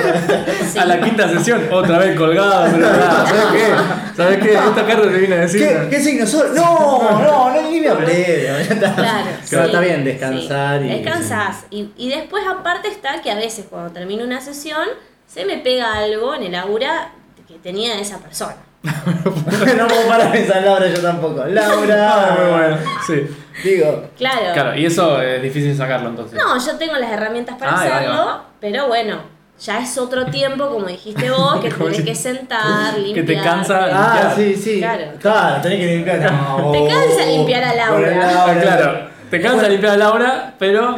[0.72, 0.78] Sí.
[0.78, 2.66] A la quinta sesión, otra vez colgado.
[2.72, 4.16] pero ¿Sabes qué?
[4.16, 4.52] ¿Sabes qué?
[4.54, 5.60] Esta carta te viene a decir.
[5.60, 6.24] ¿Qué, ¿Qué signo?
[6.54, 8.66] No, no, no, ni me hablé.
[8.78, 10.86] Claro, Pero sí, está bien descansar sí.
[10.86, 10.88] y.
[10.90, 11.56] Descansás.
[11.70, 14.88] Y, y después, aparte, está que a veces cuando termino una sesión,
[15.28, 17.12] se me pega algo en el aura
[17.46, 18.56] que tenía esa persona.
[18.84, 21.44] no puedo parar de pensar Laura yo tampoco.
[21.46, 21.94] Laura.
[22.14, 22.76] Ah, muy bueno.
[23.06, 23.26] Sí.
[23.62, 24.52] Digo, Claro.
[24.52, 26.38] Claro, y eso es difícil sacarlo entonces.
[26.38, 28.44] No, yo tengo las herramientas para Ah, ahí va, ahí hacerlo, va.
[28.60, 29.20] pero bueno,
[29.60, 33.26] ya es otro tiempo, como dijiste vos, que tenés que sentar, que limpiar.
[33.26, 34.78] te cansa- ah, sí, sí.
[34.80, 35.04] Claro.
[35.20, 36.32] Claro, tenés que limpiar.
[36.32, 38.60] No, Te cansa limpiar a Laura.
[38.60, 40.96] Claro, te cansa limpiar a Laura, pero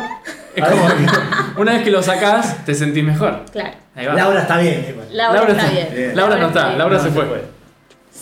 [0.56, 3.44] es como que una vez que lo sacás, te sentís mejor.
[3.52, 3.76] Claro.
[3.94, 4.14] Ahí va.
[4.14, 4.86] Laura está bien.
[4.88, 5.06] igual.
[5.12, 5.94] Laura, Laura está está- bien.
[5.96, 6.16] bien.
[6.16, 6.78] Laura no está, bien.
[6.78, 7.44] Laura No, se fue.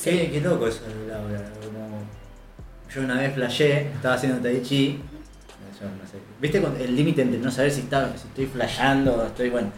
[0.04, 1.38] Qué, qué loco eso de Laura.
[1.64, 2.02] Como...
[2.94, 5.00] Yo una vez flashé, estaba haciendo Tai Chi.
[5.80, 9.26] yo no sé, ¿Viste el límite entre no saber si, está, si estoy flasheando o
[9.26, 9.68] estoy bueno?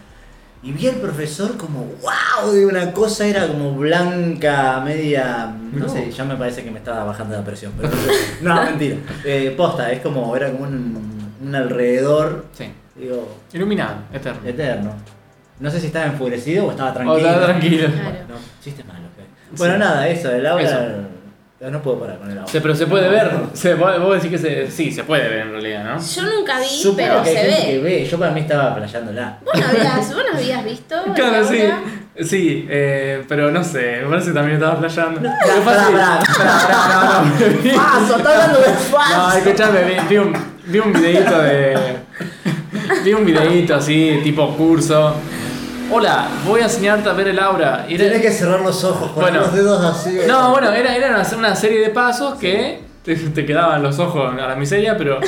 [0.62, 5.54] Y vi al profesor como, wow, de una cosa era como blanca, media.
[5.72, 5.88] No, No.
[5.88, 7.72] sé, ya me parece que me estaba bajando la presión.
[7.80, 7.92] Pero
[8.42, 8.96] no, mentira.
[9.24, 12.70] Eh, posta, es como, era como un, un alrededor, Sí.
[12.94, 14.40] digo, Iluminado, eterno.
[14.44, 14.92] eterno.
[15.58, 17.16] No sé si estaba enfurecido o estaba O tranquilo.
[17.28, 17.88] estaba tranquilo.
[17.88, 18.16] Claro.
[18.28, 19.02] No, chistes malos.
[19.18, 19.24] ¿eh?
[19.56, 20.62] Bueno, nada, eso, el aura.
[20.64, 20.80] Eso.
[21.70, 22.50] No puedo parar con el aura.
[22.52, 23.30] Se- pero se puede ver.
[23.54, 25.98] Se, vos decís que se, sí, se puede ver en realidad, ¿no?
[25.98, 27.82] Yo nunca vi, Supongo pero que hay se gente que ve.
[27.82, 28.04] ve.
[28.04, 29.38] Yo para mí estaba playándola.
[29.42, 30.96] ¿Vos no habías, vos no habías visto?
[31.14, 31.62] Claro, sí.
[32.22, 35.20] Sí, eh, pero no sé, me parece que también estaba flasheando.
[35.22, 35.28] Que-
[35.64, 38.16] pará, pará, No, no, vi- ¡Paso!
[38.18, 39.38] ¡Está hablando de No, falso!
[39.38, 40.00] escuchame,
[40.66, 41.76] vi, un, vi un videito de.
[43.04, 45.14] Vi un videito así, tipo curso.
[45.90, 47.86] Hola, voy a enseñarte a ver el aura.
[47.88, 49.46] Era- Tenés que cerrar los ojos, poner Bueno.
[49.46, 50.18] los dedos así.
[50.26, 54.32] No, bueno, era, era una, una serie de pasos que te, te quedaban los ojos
[54.40, 55.20] a la miseria, pero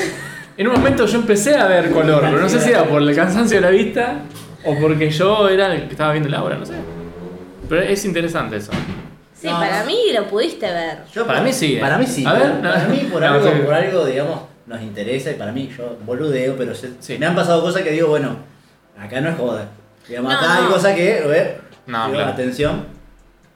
[0.57, 3.15] en un momento yo empecé a ver color, pero no sé si era por el
[3.15, 4.17] cansancio de la vista
[4.65, 6.75] o porque yo era el que estaba viendo la obra, no sé.
[7.69, 8.73] Pero es interesante eso.
[9.41, 9.87] Sí, No, para no.
[9.87, 10.99] mí lo pudiste ver.
[11.15, 11.81] Yo Para mí sí, ¿eh?
[11.81, 12.27] Para mí sí.
[12.27, 12.89] A ver, para no.
[12.89, 13.59] mí por No, algo, sí.
[13.65, 17.17] por algo, digamos, nos interesa y para mí yo boludeo, pero se- Sí.
[17.19, 18.37] me han pasado cosas que digo, bueno,
[18.99, 19.69] acá no es joda.
[20.07, 22.33] Digamos, No, acá hay cosas que, a ver, No, digo, claro.
[22.33, 22.99] atención.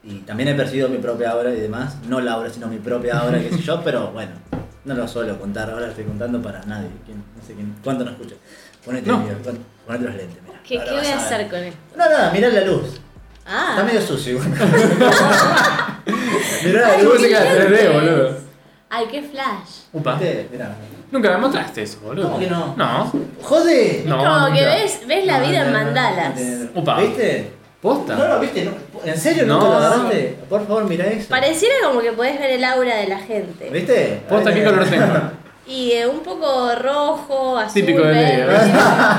[0.05, 1.97] Y también he percibido mi propia obra y demás.
[2.09, 4.33] No la obra, sino mi propia obra, qué sé yo, pero bueno,
[4.85, 5.71] no lo suelo contar.
[5.71, 6.89] Ahora lo estoy contando para nadie.
[7.07, 8.35] ¿Quién- no sé quién, ¿Cuánto no escucha?
[8.85, 9.19] Ponete, No.
[9.19, 10.59] mira, pon- ponete los lentes, mira.
[10.67, 11.15] ¿Qué, voy a ver.
[11.15, 11.79] hacer con esto?
[11.97, 13.01] No, nada, mirá la luz.
[13.47, 14.33] Ah, Está medio sucio.
[14.33, 14.49] igual.
[16.65, 17.23] mirá la luz.
[17.25, 18.37] era 3D, boludo.
[18.93, 19.87] Ay, qué flash.
[19.93, 20.15] Upa.
[20.15, 20.49] ¿Viste?
[20.53, 20.77] Mirá.
[21.11, 22.27] Nunca me mostraste eso, boludo.
[22.29, 22.75] ¿Cómo que no?
[22.77, 23.13] No.
[23.43, 24.05] ¡Jode!
[24.07, 24.75] No, Como que nunca.
[24.75, 26.41] ves, ves la No, vida no, en no, no, mandalas.
[26.41, 26.81] no, no, no.
[26.81, 27.01] Upa.
[27.01, 27.53] ¿Viste?
[27.83, 28.15] ¿Posta?
[28.15, 28.65] No, no, ¿viste?
[28.65, 28.73] No,
[29.05, 29.55] ¿En serio No.
[29.55, 30.39] nunca lo agarraste?
[30.49, 31.29] Por favor, mira eso.
[31.29, 33.69] Pareciera como que podés ver el aura de la gente.
[33.71, 34.23] ¿Viste?
[34.29, 35.07] ¿Posta qué color tengo?
[35.67, 37.75] Y eh, un poco rojo, azul.
[37.75, 38.47] Típico de Leo.
[38.49, 38.73] verde.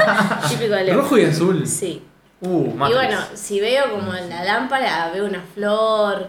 [0.49, 0.95] Típico de Leo.
[0.95, 1.67] Rojo y azul.
[1.67, 2.01] Sí.
[2.41, 2.99] Uh, Y Matrix.
[3.01, 6.27] bueno, si veo como en la lámpara, veo una flor.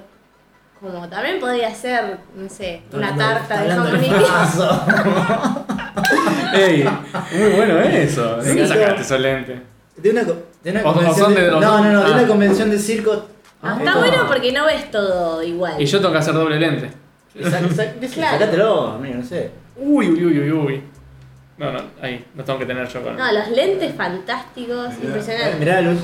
[0.84, 4.82] Como también podría ser, no sé, una tarta de jamón y queso.
[6.54, 6.84] Ey,
[7.32, 8.36] muy bueno eso.
[8.36, 9.60] ¿De Sí, sacaste esos lentes?
[9.96, 12.12] De una, co- de una O- o convención son de, de- No, no, no, de
[12.12, 12.16] ah.
[12.18, 13.26] una convención de circo.
[13.62, 13.98] Ah, está no.
[14.00, 15.80] bueno porque no ves todo igual.
[15.80, 16.90] Y yo tengo que hacer doble lente.
[17.40, 18.06] Sac- sac- ¿qué?
[18.08, 18.38] Claro.
[18.38, 19.50] Sacátelo, amigo, no sé.
[19.76, 20.82] Uy, uy, uy, uy, uy.
[21.56, 23.16] No, no, ahí, no tengo que tener yo con.
[23.16, 25.58] No, los lentes fantásticos, impresionantes.
[25.58, 26.00] Mirá la luz.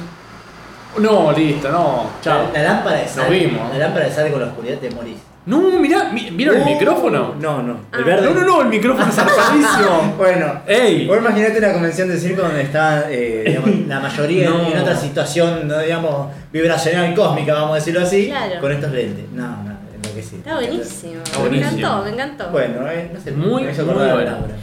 [0.98, 2.10] No, listo, no.
[2.22, 2.50] Chao.
[2.52, 3.30] La, la lámpara de sal.
[3.30, 3.70] vimos.
[3.72, 5.16] La lámpara de sal con la oscuridad te morís.
[5.46, 7.34] No, mirá, mi- ¿vieron el micrófono?
[7.40, 7.80] No, no.
[7.92, 7.96] Ah.
[7.98, 8.26] El verde.
[8.28, 10.14] No, no, no, el micrófono es zarpadísimo.
[10.18, 11.06] Bueno, Ey.
[11.06, 14.66] Vos imaginate una convención de circo donde está eh, digamos, la mayoría en- No.
[14.70, 18.60] en otra situación, no, digamos, vibracional cósmica, vamos a decirlo así, Claro.
[18.60, 19.24] con estos lentes.
[19.32, 20.38] No, no, enloquecido.
[20.38, 21.22] Está buenísimo.
[21.24, 21.78] Está Me buenísimo.
[21.78, 22.50] encantó, me encantó.
[22.50, 24.30] Bueno, eh, no sé, Muy, me hizo muy acordar a bueno.
[24.32, 24.54] Laura.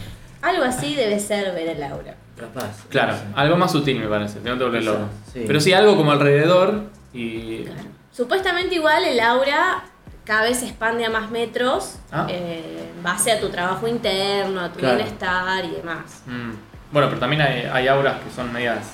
[0.43, 2.13] Algo así debe ser ver el aura.
[2.37, 2.85] Capaz.
[2.89, 3.25] Claro, no sé.
[3.35, 5.05] algo más sutil me parece, no te Quizás, loco.
[5.33, 5.43] sí.
[5.47, 6.83] Pero sí, algo como alrededor
[7.13, 7.65] y.
[8.11, 9.83] Supuestamente igual el aura
[10.25, 12.27] cada vez se expande a más metros Ah.
[12.29, 14.95] eh, en base a tu trabajo interno, a tu Claro.
[14.97, 16.23] bienestar y demás.
[16.25, 16.51] Mm.
[16.91, 18.91] Bueno, pero también hay, hay auras que son medias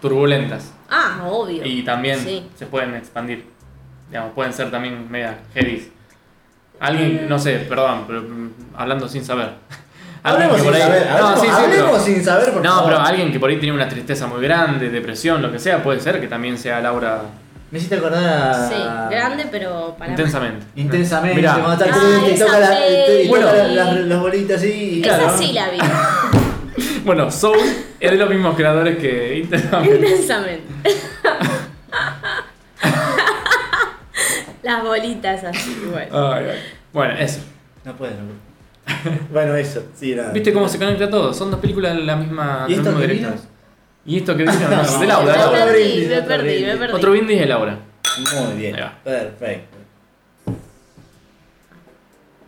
[0.00, 1.64] turbulentas Ah, obvio.
[1.64, 2.48] y también Sí.
[2.56, 3.44] se pueden expandir.
[4.08, 5.92] Digamos, pueden ser también medias heavy.
[6.78, 9.54] Alguien, no sé, perdón, pero mm, hablando sin saber.
[10.32, 12.70] Hablemos sin por ahí- saber, No, hablemos, sí, sí, hablemos pero- sin saber, por No,
[12.70, 12.84] favor.
[12.86, 16.00] pero alguien que por ahí tiene una tristeza muy grande, depresión, lo que sea, puede
[16.00, 17.22] ser que también sea Laura
[17.70, 18.68] Me hiciste acordar a...
[18.68, 18.74] Sí,
[19.10, 20.64] grande, pero para intensamente.
[20.76, 21.54] Intensamente, Mirá.
[21.54, 22.68] cuando está Ah, triste y esa toca, la,
[23.28, 24.72] toca las, las bolitas así.
[24.72, 25.38] y- Esa claro.
[25.38, 25.78] sí la vi.
[27.04, 27.58] Bueno, Soul
[28.00, 29.94] es de los mismos creadores que intensamente.
[29.96, 30.64] Intensamente.
[34.62, 36.32] Las bolitas así, bueno.
[36.32, 36.58] Ay, ay.
[36.92, 37.38] Bueno, eso.
[37.84, 38.45] No puede, no puede.
[39.32, 40.30] bueno, eso, sí, nada.
[40.32, 41.32] ¿Viste cómo se conecta todo?
[41.34, 42.66] Son dos películas de la misma.
[42.68, 43.28] ¿Y esto mismo que vino?
[44.04, 44.54] ¿Y esto que vino?
[44.70, 45.32] No, No, de Laura.
[45.32, 46.94] de me perdí, me perdí, me perdí.
[46.94, 47.78] Otro brindis de Laura.
[48.34, 49.76] Muy bien, perfecto.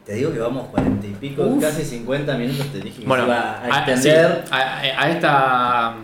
[0.07, 1.63] Te digo que vamos cuarenta y pico, Uf.
[1.63, 2.67] casi 50 minutos.
[2.73, 4.45] Te dije que Bueno, iba a a, sí, extender.
[4.51, 4.57] a,
[5.03, 5.95] a esta.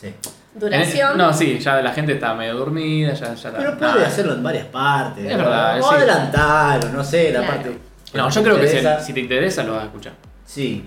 [0.00, 0.14] Sí.
[0.54, 1.16] Duración.
[1.18, 3.50] no, sí, ya la gente está medio dormida, ya, ya.
[3.56, 4.06] Pero puede nada.
[4.06, 5.24] hacerlo en varias partes.
[5.24, 5.94] Es verdad, O sí.
[5.96, 7.54] adelantarlo, no sé, la Claro.
[7.54, 7.78] parte.
[8.14, 10.12] No, yo creo que si, te interesa lo vas a escuchar.
[10.44, 10.84] Sí.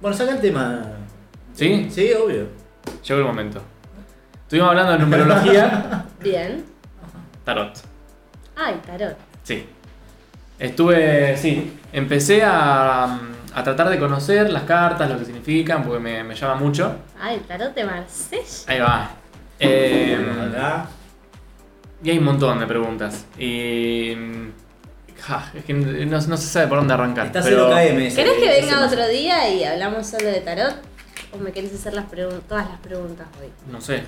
[0.00, 0.82] Bueno, saca el tema.
[1.54, 1.88] ¿Sí?
[1.90, 2.48] Sí, obvio.
[3.06, 3.62] Llegó el momento.
[4.42, 6.64] Estuvimos hablando de numerología, Bien.
[7.44, 7.72] tarot.
[8.56, 9.16] Ay, tarot.
[9.42, 9.66] Sí.
[10.58, 13.18] Estuve, sí, empecé a,
[13.54, 16.94] a tratar de conocer las cartas, lo que significan, porque me, me llama mucho.
[17.20, 18.44] Ay, el tarot de Marsella.
[18.66, 19.10] Ahí va.
[19.64, 20.18] Eh,
[22.02, 23.26] y hay un montón de preguntas.
[23.38, 24.12] Y.
[25.22, 27.26] ja, es que no, no se sabe por dónde arrancar.
[27.26, 28.14] Está pero 0 KM.
[28.14, 30.74] ¿Querés que ese venga otro día y hablamos solo de tarot?
[31.32, 33.48] ¿O me querés hacer las todas las preguntas hoy?
[33.70, 34.02] No sé.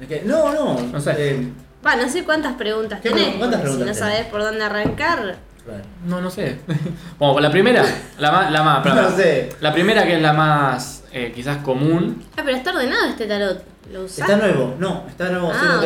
[0.00, 0.80] Es que- no, no.
[0.80, 1.14] No sé.
[1.18, 1.48] eh,
[1.84, 3.34] Va, no sé cuántas preguntas ¿Qué tenés.
[3.36, 5.36] cuántas preguntas si no sabés por dónde arrancar.
[5.64, 5.82] claro.
[6.06, 6.58] No, no sé.
[7.18, 7.84] Bueno, la primera,
[8.18, 8.50] la más.
[8.52, 9.04] La, más, perdón.
[9.10, 9.48] No sé.
[9.60, 12.24] la primera que es la más eh, quizás común.
[12.36, 13.62] Ah, pero está ordenado este tarot.
[14.06, 15.50] Está nuevo, no, está nuevo.
[15.52, 15.80] Ah.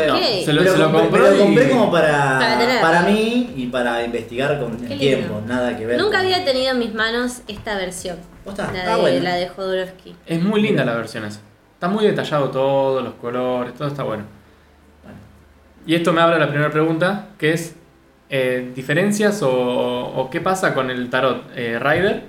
[0.45, 3.53] Se lo, Pero se lo compré- compró pero y- lo compré como para, Para mí
[3.57, 4.99] y para investigar con Qué el lindo.
[4.99, 5.99] tiempo, nada que ver.
[5.99, 8.19] Nunca con- había tenido en mis manos esta versión.
[8.45, 9.23] La de, Ah, bueno.
[9.25, 10.15] la de Jodorowsky.
[10.27, 11.41] Es muy linda la versión esa.
[11.75, 14.25] Está muy detallado todo, los colores, todo está bueno.
[15.03, 15.19] Bueno.
[15.87, 17.75] Y esto me abre la primera pregunta, que es
[18.29, 22.25] eh, diferencias o, o qué pasa con el tarot eh, Rider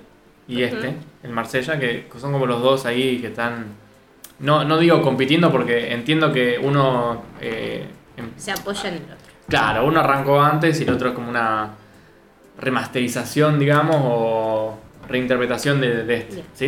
[0.47, 3.65] y este, el Marsella, que son como los dos ahí que están...
[4.40, 7.24] No, no digo compitiendo porque entiendo que uno...
[7.42, 7.86] eh,
[8.18, 9.18] em- Se apoya en el otro.
[9.48, 11.72] claro, uno arrancó antes y el otro es como una
[12.58, 14.78] remasterización, digamos, o
[15.08, 16.46] reinterpretación de, de este, Bien.
[16.54, 16.66] ¿sí?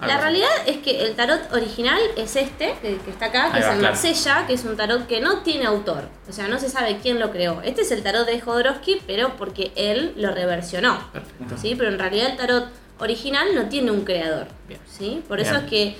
[0.00, 0.22] Algo La así.
[0.22, 3.66] realidad es que el tarot original es este, que, que está acá, que Ahí es
[3.68, 3.94] va, el claro.
[3.94, 6.04] Marsella, que es un tarot que no tiene autor.
[6.28, 7.60] O sea, no se sabe quién lo creó.
[7.64, 10.98] Este es el tarot de Jodorowsky, pero porque él lo reversionó.
[11.12, 11.56] Perfecto.
[11.56, 11.74] ¿sí?
[11.76, 12.66] Pero en realidad el tarot
[13.00, 14.46] original no tiene un creador.
[14.68, 14.80] Bien.
[14.86, 15.22] ¿sí?
[15.26, 15.96] Por eso es que,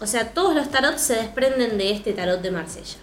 [0.00, 2.96] o sea, todos los tarots se desprenden de este tarot de Marsella.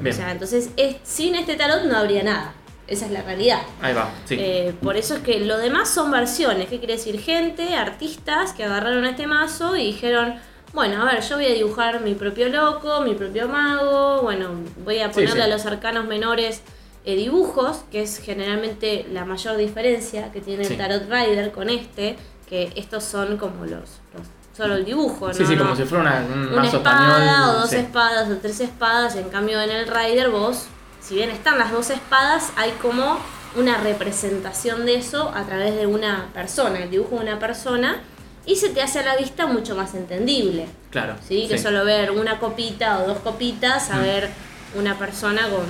[0.00, 0.14] Bien.
[0.14, 2.54] O sea, entonces es- sin este tarot no habría nada.
[2.86, 3.62] Esa es la realidad.
[3.82, 4.36] Ahí va, sí.
[4.38, 6.68] Eh, por eso es que lo demás son versiones.
[6.68, 7.18] ¿Qué quiere decir?
[7.20, 10.36] Gente, artistas que agarraron este mazo y dijeron,
[10.72, 14.50] bueno, a ver, yo voy a dibujar mi propio loco, mi propio mago, bueno,
[14.84, 15.40] voy a ponerle sí.
[15.40, 16.62] a los arcanos menores
[17.04, 22.16] eh, dibujos, que es generalmente la mayor diferencia que tiene el Tarot Rider con este,
[22.48, 25.48] que estos son como los, los- solo el dibujo, sí, ¿no?
[25.48, 27.48] sí, No- como si fuera una, un una mazo espada español.
[27.56, 27.76] o dos sí.
[27.76, 29.16] espadas o tres espadas.
[29.16, 30.66] En cambio, en el Rider, vos,
[31.00, 33.18] si bien están las dos espadas, hay como
[33.56, 38.00] una representación de eso a través de una persona, el dibujo de una persona,
[38.44, 40.66] y se te hace a la vista mucho más entendible.
[40.90, 41.16] Claro.
[41.26, 41.46] ¿sí?
[41.48, 41.64] Que sí.
[41.64, 44.02] solo ver una copita o dos copitas a Mm.
[44.02, 44.30] ver
[44.76, 45.64] una persona con,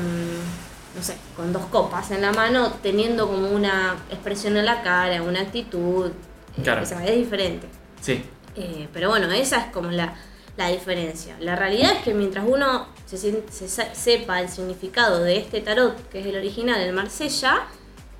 [0.96, 5.22] no sé, con dos copas en la mano, teniendo como una expresión en la cara,
[5.22, 6.10] una actitud.
[6.58, 6.84] eh, Claro.
[6.86, 7.68] sea, es diferente.
[8.00, 8.24] Sí,
[8.56, 10.14] Eh, pero bueno, esa es como la,
[10.56, 11.36] la diferencia.
[11.40, 13.16] La realidad es que mientras uno se,
[13.50, 17.62] se sepa el significado de este tarot, que es el original, el Marsella,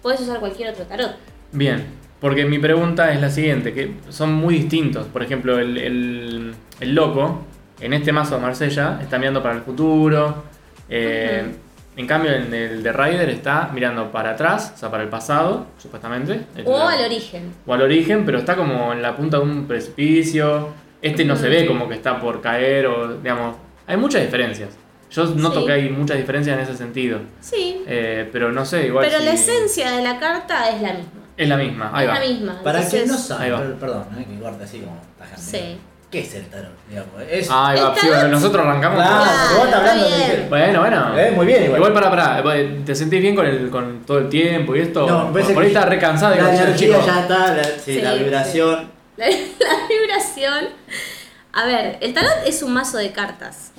[0.03, 1.17] puedes usar cualquier otro tarot.
[1.53, 1.87] Bien,
[2.21, 5.07] porque mi pregunta es la siguiente, que son muy distintos.
[5.07, 7.45] Por ejemplo, el, el- el loco,
[7.81, 10.45] en este mazo de Marsella, está mirando para el futuro.
[10.89, 11.45] eh,
[11.97, 15.67] En cambio, en el de Ryder está mirando para atrás, o sea, para el pasado,
[15.79, 16.43] supuestamente.
[16.55, 17.53] El- O al origen.
[17.67, 20.69] o al origen, pero está como en la punta de un precipicio.
[21.01, 24.71] Este no se ve como que está por caer, o digamos, hay muchas diferencias.
[25.11, 25.67] Yo noto Sí.
[25.67, 27.21] que hay muchas diferencias en ese sentido.
[27.41, 27.83] Sí.
[27.87, 29.07] Eh, pero no sé, igual.
[29.09, 31.11] pero la esencia de la carta es la misma.
[31.37, 32.15] Es la misma, ahí es va.
[32.15, 32.63] la misma.
[32.65, 35.41] Para Entonces, quien no Ahí sabe, perdón, eh, que corta así como tajante.
[35.43, 35.79] Sí.
[36.11, 36.71] ¿Qué es el tarot?
[36.89, 38.97] Digamos, es, Ahí va, El sí, nosotros arrancamos.
[38.97, 41.19] Claro, Claro, vos estás hablando está de Bueno, bueno.
[41.19, 41.81] Eh, muy bien, igual.
[41.81, 42.11] Igual para,
[42.43, 45.07] para, ¿te sentís bien con, el, con todo el tiempo y esto?
[45.07, 47.65] No, me por ahí que estás re cansado y La energía chico, ya está, la,
[47.65, 48.19] sí, Sí, la sí.
[48.21, 48.91] vibración.
[49.17, 50.69] La, la vibración.
[51.53, 53.73] A ver, el tarot es un mazo de cartas.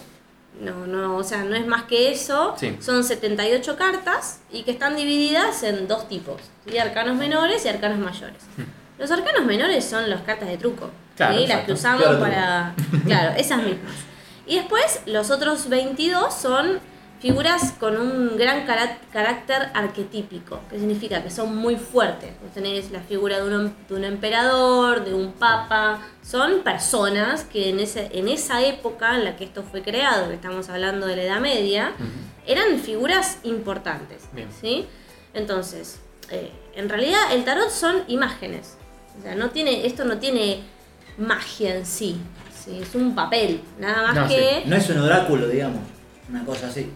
[0.60, 2.56] No, no, o sea, no es más que eso.
[2.60, 2.76] Sí.
[2.82, 6.78] Son 78 cartas y que están divididas en dos tipos, ¿sí?
[6.80, 8.42] arcanos menores y arcanos mayores.
[8.98, 11.48] Los arcanos menores son las cartas de truco, Claro, ¿sí?
[11.48, 12.74] las que usamos Claro, para...
[13.06, 13.92] Claro, esas mismas.
[14.46, 16.80] Y después los otros 22 son
[17.20, 22.30] figuras con un gran cará- carácter arquetípico, que significa que son muy fuertes.
[22.44, 27.70] Vos tenés la figura de un, de un emperador, de un papa, son personas que
[27.70, 31.16] en, ese, en esa época en la que esto fue creado, que estamos hablando de
[31.16, 31.92] la Edad Media,
[32.46, 34.24] eran figuras importantes.
[34.34, 34.48] Bien.
[34.62, 34.86] ¿sí?
[35.34, 38.77] Entonces, eh, en realidad el tarot son imágenes.
[39.20, 40.62] O sea, no tiene, esto no tiene
[41.18, 42.18] magia en sí.
[42.64, 42.80] ¿sí?
[42.82, 44.64] Es un papel, nada más No, que...
[44.66, 45.80] No es un oráculo, digamos.
[46.30, 46.92] Una cosa así.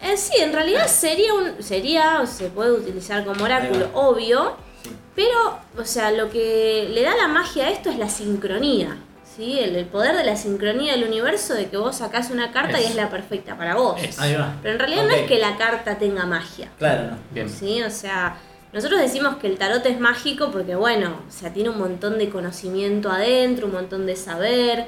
[0.00, 4.90] Eh, sí, en realidad sería un sería o se puede utilizar como oráculo, obvio, Sí.
[5.14, 8.98] pero o sea, lo que le da la magia a esto es la sincronía,
[9.34, 9.58] ¿sí?
[9.58, 12.84] El, el poder de la sincronía del universo de que vos sacás una carta y
[12.84, 12.94] Es.
[12.96, 13.98] la perfecta para vos.
[14.18, 14.54] Ahí va.
[14.60, 16.68] Pero en realidad no es que la carta tenga magia.
[16.78, 17.16] Claro, no.
[17.30, 17.48] Bien.
[17.48, 17.82] ¿sí?
[17.82, 18.36] O sea,
[18.74, 22.28] nosotros decimos que el tarot es mágico porque, bueno, o sea, tiene un montón de
[22.28, 24.84] conocimiento adentro, un montón de saber,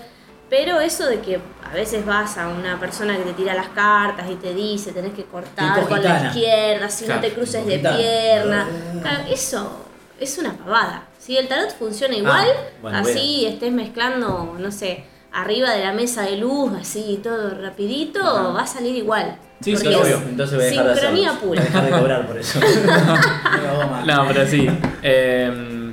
[0.51, 4.28] pero eso de que a veces vas a una persona que te tira las cartas
[4.30, 7.78] y te dice tenés que cortar con la izquierda, si Claro, no te cruces de
[7.78, 8.99] pierna, Ah.
[9.03, 9.87] claro, eso
[10.20, 11.07] es una pavada.
[11.18, 11.37] ¿sí?
[11.37, 15.05] El tarot funciona igual, Ah, bueno, así estés mezclando, no sé,
[15.37, 18.49] arriba de la mesa de luz, así todo rapidito, Ajá.
[18.49, 19.37] va a salir igual.
[19.61, 20.16] Sí, sí, obvio.
[20.28, 21.09] Entonces voy a dejar de hacerlo.
[21.16, 21.49] sincronía pura.
[21.49, 22.61] Voy a dejar de cobrar por eso.
[24.07, 24.68] No pero sí.
[25.03, 25.91] Eh,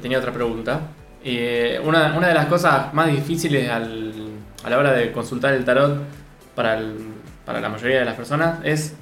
[0.00, 0.80] tenía otra pregunta.
[1.24, 4.12] Eh, una, una de las cosas más difíciles al-
[4.62, 5.98] a la hora de consultar el tarot
[6.54, 6.96] para, el-
[7.44, 8.94] para la mayoría de las personas es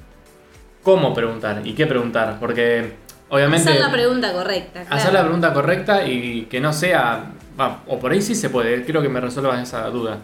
[0.81, 2.37] cómo preguntar y qué preguntar.
[2.39, 2.93] Porque
[3.29, 4.81] obviamente Hacer la pregunta correcta.
[4.81, 4.95] claro.
[4.95, 7.25] hacer la pregunta correcta y que no sea...
[7.59, 10.17] va, o por ahí sí se puede, quiero que me resuelvas esa duda.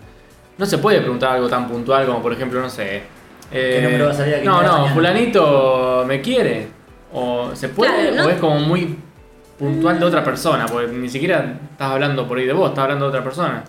[0.58, 3.04] No se puede preguntar algo tan puntual como por ejemplo, no sé...
[3.52, 4.94] eh, ¿Qué número va a salir a no, no, mañana?
[4.94, 6.68] fulanito me quiere.
[7.14, 8.98] O se puede, Claro, no- o es como muy
[9.58, 13.06] puntual de otra persona, porque ni siquiera estás hablando por ahí de vos, estás hablando
[13.06, 13.64] de otra persona.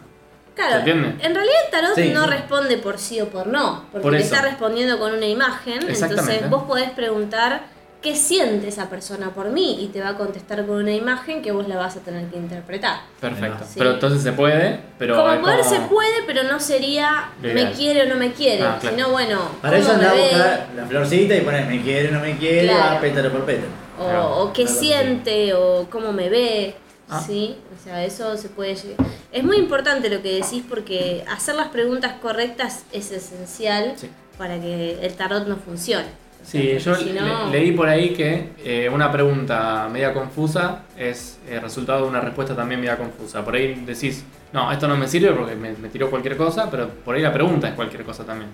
[0.54, 1.08] Claro, ¿Se entiende?
[1.24, 2.30] en realidad el tarot Sí, no sí.
[2.30, 6.50] responde por sí o por no, porque Por te está respondiendo con una imagen, entonces
[6.50, 7.62] vos podés preguntar
[8.02, 11.52] qué siente esa persona por mí y te va a contestar con una imagen que
[11.52, 13.00] vos la vas a tener que interpretar.
[13.20, 13.64] Perfecto.
[13.64, 13.74] Sí.
[13.76, 15.16] Pero entonces se puede, pero.
[15.16, 18.78] como poder como- se puede, pero no sería me quiere o no me quiere, Ah,
[18.80, 18.96] claro.
[18.96, 22.36] sino bueno, Para eso anda a buscar la florcita y poner me quiere, no me
[22.36, 22.94] quiere, Claro.
[22.94, 23.68] va pétalo por pétalo.
[23.98, 24.36] o, Claro.
[24.38, 26.74] o qué siente, o cómo me ve.
[27.12, 27.20] Ah.
[27.26, 27.56] ¿sí?
[27.76, 29.04] O sea, eso se puede llegar.
[29.32, 34.08] Es muy importante lo que decís porque hacer las preguntas correctas es esencial Sí.
[34.38, 36.06] para que el tarot no funcione.
[36.42, 41.38] Sí, yo si no- le- leí por ahí que eh, una pregunta media confusa es
[41.48, 43.44] eh, resultado de una respuesta también media confusa.
[43.44, 46.88] Por ahí decís, no, esto no me sirve porque me, me tiró cualquier cosa, pero
[46.88, 48.50] por ahí la pregunta es cualquier cosa también.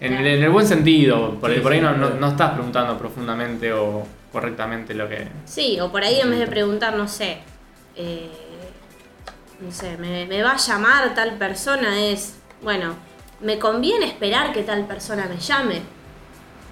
[0.00, 2.16] En, el, en el buen sentido, por, ahí- por ahí no, no, claro.
[2.20, 5.26] no estás preguntando profundamente o correctamente lo que...
[5.46, 7.38] Sí, o por ahí en vez de preguntar, no sé,
[7.96, 8.30] eh,
[9.60, 12.94] no sé, me, me va a llamar tal persona, es, bueno,
[13.40, 15.80] ¿me conviene esperar que tal persona me llame?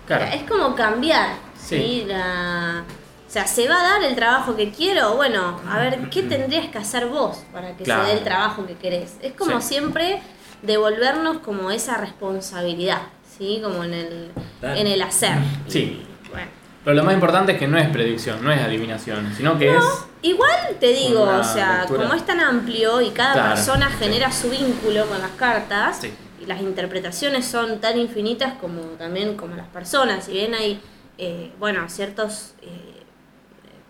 [0.07, 1.76] Claro, Es como cambiar, Sí.
[1.76, 2.05] ¿sí?
[2.07, 2.84] La-
[3.26, 5.16] o sea, ¿se va a dar el trabajo que quiero?
[5.16, 8.05] Bueno, a ver, ¿qué tendrías que hacer vos para que Claro.
[8.05, 9.16] se dé el trabajo que querés?
[9.22, 9.68] Es como Sí.
[9.68, 10.22] siempre
[10.62, 13.02] devolvernos como esa responsabilidad,
[13.38, 13.61] ¿sí?
[13.62, 14.30] Como en el,
[14.62, 15.36] en el hacer.
[15.66, 16.07] Sí.
[16.24, 16.46] Y, bueno.
[16.84, 19.84] pero lo más importante es que no es predicción, no es adivinación, sino que es...
[20.22, 22.02] Igual te digo, o sea, lectura.
[22.02, 23.96] como es tan amplio y cada Claro, persona sí.
[24.05, 26.14] genera su vínculo con las cartas Sí.
[26.47, 30.24] Las interpretaciones son tan infinitas como también como las personas.
[30.24, 30.80] Si bien hay,
[31.18, 32.68] eh, bueno, ciertos eh,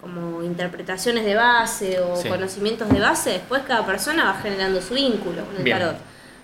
[0.00, 2.28] como interpretaciones de base o Sí.
[2.28, 5.78] conocimientos de base, después cada persona va generando su vínculo con el Bien.
[5.78, 5.96] tarot.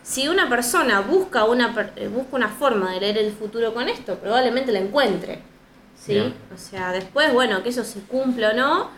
[0.02, 4.16] Si una persona busca una, eh, busca una forma de leer el futuro con esto,
[4.16, 5.40] probablemente la encuentre.
[5.94, 6.14] ¿sí?
[6.14, 6.34] Bien.
[6.54, 8.90] O sea, después, bueno, que eso se cumpla o no,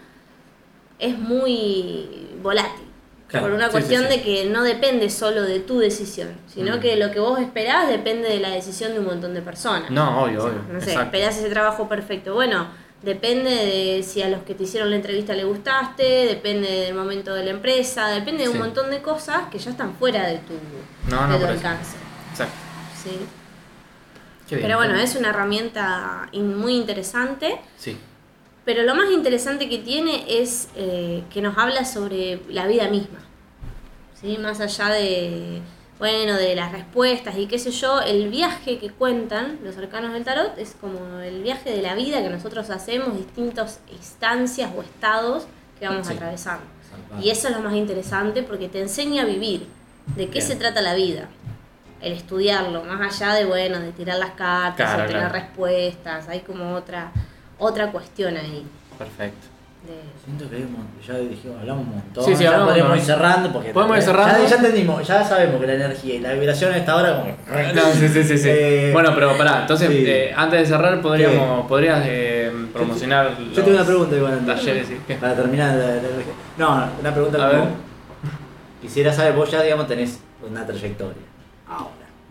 [1.00, 2.86] es muy volátil.
[3.32, 4.08] Claro, por una sí, sí, cuestión sí.
[4.10, 6.80] de que no depende solo de tu decisión, sino Mm.
[6.80, 9.90] que lo que vos esperás depende de la decisión de un montón de personas.
[9.90, 10.72] No, obvio, O sea, obvio.
[10.74, 11.02] no sé, exacto.
[11.16, 12.34] esperás ese trabajo perfecto.
[12.34, 12.68] Bueno,
[13.02, 17.34] depende de si a los que te hicieron la entrevista le gustaste, depende del momento
[17.34, 20.52] de la empresa, depende de un montón de cosas que ya están fuera de tu,
[21.10, 21.96] No, no, de tu alcance.
[22.30, 22.54] Exacto.
[23.02, 23.10] ¿sí?
[24.48, 24.66] Qué bien.
[24.68, 27.58] Pero bueno, es una herramienta muy interesante.
[27.78, 27.96] Sí.
[28.64, 33.18] Pero lo más interesante que tiene es eh, que nos habla sobre la vida misma.
[34.20, 34.38] ¿sí?
[34.38, 35.60] Más allá de,
[35.98, 40.22] bueno, de las respuestas y qué sé yo, el viaje que cuentan los arcanos del
[40.24, 45.46] tarot es como el viaje de la vida que nosotros hacemos, distintas instancias o estados
[45.80, 46.14] que vamos Sí.
[46.14, 46.64] atravesando.
[47.20, 49.66] Y eso es lo más interesante porque te enseña a vivir.
[50.16, 50.46] ¿De qué Bien.
[50.46, 51.28] se trata la vida?
[52.00, 55.34] El estudiarlo, más allá de, bueno, de tirar las cartas, Claro, o tener claro.
[55.34, 57.12] respuestas, hay como otra,
[57.62, 58.64] otra cuestión ahí.
[58.98, 59.46] Perfecto.
[59.86, 62.24] de- Siento que hay un mon- ya dijimos, hablamos un montón.
[62.24, 64.46] Sí, sí, ya podemos ir cerrando porque Podemos ir ya- cerrando.
[64.46, 67.32] Ya, entendimos, ya sabemos que la energía y la vibración a esta hora como
[67.74, 68.38] No, sí, sí, sí.
[68.38, 68.48] sí.
[68.48, 70.04] Eh, bueno, pero pará, entonces, sí.
[70.06, 73.30] eh, antes de cerrar, podríamos, podrías eh, promocionar.
[73.52, 74.54] Yo tengo una pregunta igual antes.
[74.56, 74.98] Talleres, sí.
[75.04, 75.14] ¿Qué?
[75.16, 76.00] Para terminar la, la-
[76.58, 77.72] No, una pregunta A como- ver.
[78.80, 81.22] Quisiera saber, vos ya digamos tenés una trayectoria.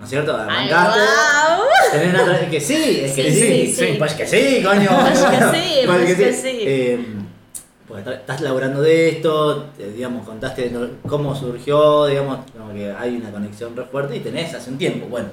[0.01, 0.35] ¿No es cierto?
[0.35, 0.99] Ay, Arrancaste.
[0.99, 1.61] guau.
[1.91, 3.95] Tenés una tra- que sí, es que Sí, sí, sí, sí.
[3.97, 4.89] Pues que sí, coño.
[5.05, 6.57] Pues que sí, pues que sí.
[6.65, 7.05] Eh,
[7.87, 10.71] pues estás laburando de esto, te- digamos, contaste
[11.07, 15.05] cómo surgió, digamos, como que hay una conexión re fuerte y tenés hace un tiempo,
[15.07, 15.29] bueno.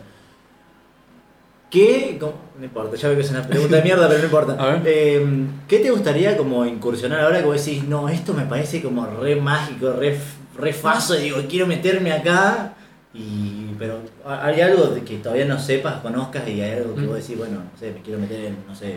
[1.70, 4.52] ¿Qué, cómo- no importa, ya veo que es una pregunta de mierda, pero no importa.
[4.58, 4.82] A ver.
[4.86, 5.26] Eh,
[5.68, 9.36] ¿Qué te gustaría como incursionar ahora que vos decís, no, esto me parece como re
[9.36, 10.18] mágico, re,
[10.56, 12.72] re faso, y digo, quiero meterme acá,
[13.14, 17.00] y, pero ha- hay algo de que todavía no sepas, conozcas, y hay algo que
[17.02, 17.06] Mm.
[17.06, 18.96] vos decís, bueno, no sé, me quiero meter en, no sé,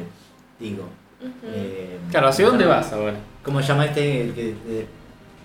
[0.59, 0.87] digo.
[1.45, 3.15] Eh, Claro, ¿hacia dónde vas ahora?
[3.43, 4.21] ¿Cómo llama este?
[4.23, 4.85] El que de,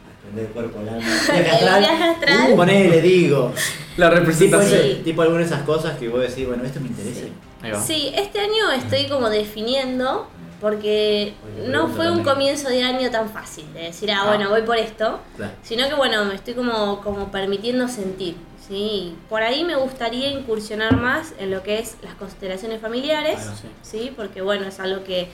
[0.09, 1.07] desprender el cuerpo al alma.
[1.35, 1.43] El
[1.81, 2.53] viaje astral.
[2.53, 3.53] Uh, ponele, digo.
[3.97, 4.81] La Tipo, representación.
[4.81, 5.01] ese- Sí.
[5.05, 7.21] tipo alguna de esas cosas que vos decís, bueno, esto me interesa.
[7.21, 7.33] Sí.
[7.63, 7.81] Ahí va.
[7.81, 10.29] Sí, este año estoy como definiendo
[10.61, 12.35] porque Oye, no fue un también.
[12.35, 14.29] comienzo de año tan fácil de decir, ah, Ah.
[14.29, 15.53] bueno, voy por esto, Claro.
[15.63, 18.37] sino que bueno, me estoy como, como permitiendo sentir,
[18.67, 19.17] ¿sí?
[19.29, 23.69] Por ahí me gustaría incursionar más en lo que es las constelaciones familiares, sí.
[23.83, 24.13] ¿sí?
[24.17, 25.29] Porque bueno, es algo que,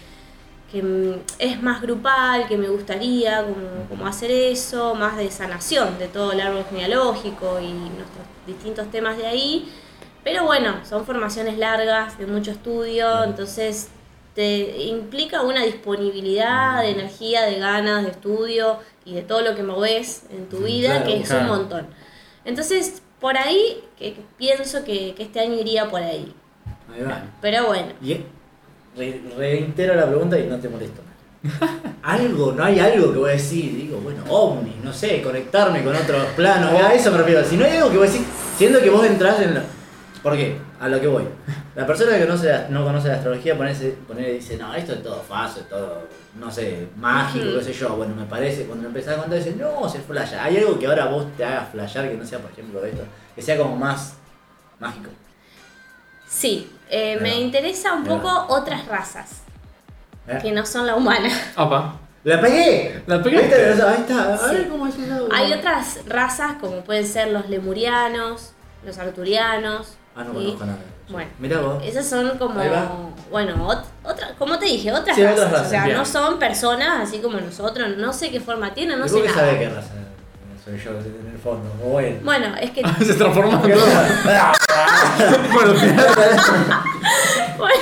[0.71, 5.99] que mm, es más grupal, que me gustaría como, como hacer eso, más de sanación
[5.99, 9.73] de todo el árbol genealógico y nuestros distintos temas de ahí.
[10.25, 13.89] Pero bueno, son formaciones largas, de mucho estudio, entonces
[14.35, 19.63] te implica una disponibilidad de energía, de ganas, de estudio y de todo lo que
[19.63, 21.43] moves en tu Sí, vida, claro, que es claro.
[21.43, 21.87] un montón.
[22.45, 26.35] Entonces, por ahí, que, que pienso que, que este año iría por ahí.
[26.95, 27.23] Ahí va.
[27.41, 28.21] Pero bueno, Y
[28.99, 31.01] re- reitero la pregunta y no te molesto.
[32.03, 35.95] algo, no hay algo que voy a decir, digo, bueno, ovni, no sé, conectarme con
[35.97, 37.43] otros planos, a eso me refiero.
[37.45, 38.27] Si no hay algo que voy a decir,
[38.59, 39.63] siendo que vos entrás en la...
[40.23, 40.57] ¿Por qué?
[40.83, 41.25] A lo que voy.
[41.77, 45.03] La persona que conoce la- no conoce la astrología pone, y dice, no, esto es
[45.03, 46.09] todo falso, es todo,
[46.41, 47.59] no sé, mágico, Ujú.
[47.59, 47.91] qué sé yo.
[47.97, 50.43] Bueno, me parece, cuando empezás a contar, dices, no, se flasha.
[50.43, 53.05] Hay algo que ahora vos te haga flashear que no sea, por ejemplo, esto,
[53.37, 54.15] que sea como más
[54.81, 55.11] mágico.
[56.29, 59.43] sí, eh, me Ahí interesa un Ahí poco otras razas
[60.27, 60.39] ¿Eh?
[60.43, 61.29] que no son la humana.
[61.57, 61.97] Opa.
[62.25, 63.03] ¡La pegué!
[63.07, 63.71] La Ahí pegaste.
[63.73, 64.35] está, ahí está.
[64.35, 65.29] A ver cómo es eso.
[65.33, 68.53] Hay otras razas como pueden ser los lemurianos,
[68.85, 69.95] los arturianos.
[70.15, 70.79] Ah, no conozco nada.
[71.09, 71.83] Bueno, Mirá vos.
[71.85, 72.91] esas son como, Ahí va.
[73.31, 75.39] bueno, ot- otra, como te dije, otras Sí, razas.
[75.39, 75.97] otras razas, o sea, bien.
[75.97, 79.23] no son personas así como nosotros, no sé qué forma tienen, no ¿Y sé vos
[79.25, 79.41] qué nada.
[79.41, 79.89] sabés qué raza
[80.65, 81.69] soy yo en el fondo?
[81.85, 82.21] O él.
[82.23, 84.53] Bueno, es que Se transformó en ¿Qué raza?
[85.53, 85.73] Bueno,
[87.59, 87.75] bueno,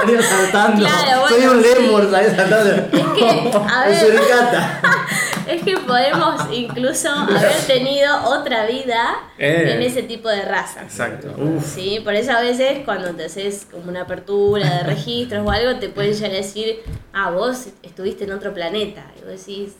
[0.00, 0.86] Salía saltando.
[0.86, 1.68] Claro, Soy bueno, un sí.
[1.74, 2.70] lemur, salía saltando.
[2.70, 4.80] es que, a ver, suricata.
[5.56, 9.72] Es que podemos incluso haber tenido otra vida Eh.
[9.74, 10.82] en ese tipo de razas.
[10.84, 11.34] Exacto.
[11.38, 11.64] Uf.
[11.74, 15.78] Sí, por eso a veces cuando te haces como una apertura de registros o algo,
[15.78, 16.80] te pueden llegar a decir,
[17.12, 19.04] ah, vos estuviste en otro planeta.
[19.16, 19.74] Y vos decís,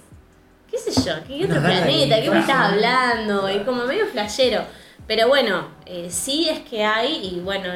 [0.71, 4.63] qué sé yo, qué otro planeta, qué me estás hablando, y como medio flashero.
[5.07, 7.69] Pero bueno, eh, sí es que hay, y bueno,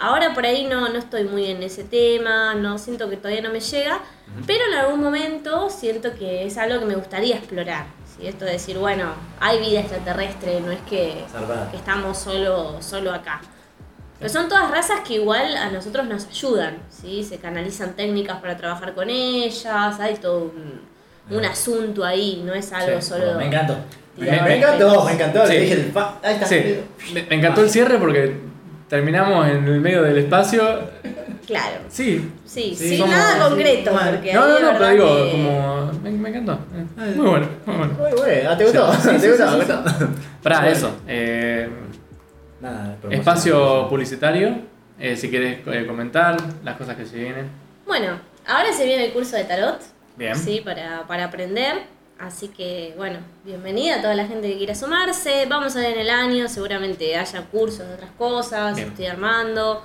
[0.00, 3.50] ahora por ahí no, no estoy muy en ese tema, no siento que todavía no
[3.50, 4.00] me llega,
[4.46, 7.84] pero en algún momento siento que es algo que me gustaría explorar.
[8.16, 8.26] ¿sí?
[8.26, 11.24] Esto de decir, bueno, hay vida extraterrestre, no es que
[11.74, 13.40] estamos solo, solo acá.
[14.18, 17.24] Pero son todas razas que igual a nosotros nos ayudan, ¿sí?
[17.24, 20.82] Se canalizan técnicas para trabajar con ellas, hay todo un,
[21.30, 23.34] un asunto ahí, no es algo Sí, solo...
[23.38, 23.76] Me encantó.
[24.18, 25.46] Me, encantó, me encantó.
[25.46, 25.52] Sí.
[25.54, 26.18] Le dije el fa.
[26.22, 26.46] Ahí está.
[26.46, 26.80] Sí,
[27.14, 28.50] me, me encantó el cierre porque
[28.90, 30.62] terminamos en el medio del espacio.
[31.46, 32.30] Claro, Sí.
[32.44, 35.92] sí, Sí, sin nada concreto, porque No, no, no, pero digo, que- como.
[36.02, 36.52] Me, me encantó.
[36.52, 37.92] Eh, Muy bueno, muy bueno.
[37.94, 38.50] Muy bueno.
[38.50, 38.92] Ah, ¿Te gustó?
[38.94, 39.50] Sí, ¿Te sí, gustó?
[39.50, 39.72] sí, ¿Te sí.
[39.72, 40.08] gustó?
[40.42, 40.66] Bueno.
[40.66, 40.96] eso.
[41.08, 41.68] eh,
[42.60, 44.58] Nada, espacio publicitario.
[44.98, 47.46] eh, si quieres eh, comentar las cosas que se vienen.
[47.86, 49.80] Bueno, ahora se viene el curso de tarot,
[50.16, 50.36] Bien.
[50.36, 51.84] sí, para, para aprender.
[52.20, 55.46] Así que, bueno, bienvenida a toda la gente que quiera sumarse.
[55.48, 58.88] Vamos a ver en el año, seguramente haya cursos de otras cosas, Bien.
[58.88, 59.82] estoy armando.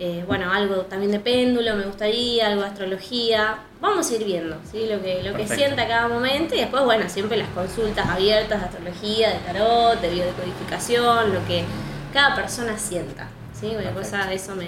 [0.00, 3.58] Eh, bueno, algo también de péndulo me gustaría, algo de astrología.
[3.80, 4.88] Vamos a ir viendo, ¿sí?
[4.90, 8.66] Lo que, lo que sienta cada momento y después, bueno, siempre las consultas abiertas de
[8.66, 11.64] astrología, de tarot, de biodecodificación, lo que
[12.12, 13.28] cada persona sienta,
[13.58, 13.68] ¿sí?
[13.70, 13.94] Perfecto.
[14.00, 14.66] cosa eso me,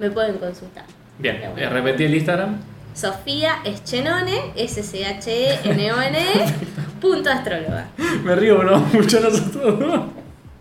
[0.00, 0.84] me pueden consultar.
[1.18, 1.70] Bien, Pero eh, bueno.
[1.70, 2.58] repetí el Instagram.
[2.96, 6.18] Sofía Eschenone, S-C-H-E-N-O-N,
[7.00, 7.88] punto astróloga.
[8.24, 10.00] Me río, pero vamos a escuchar nosotros dos.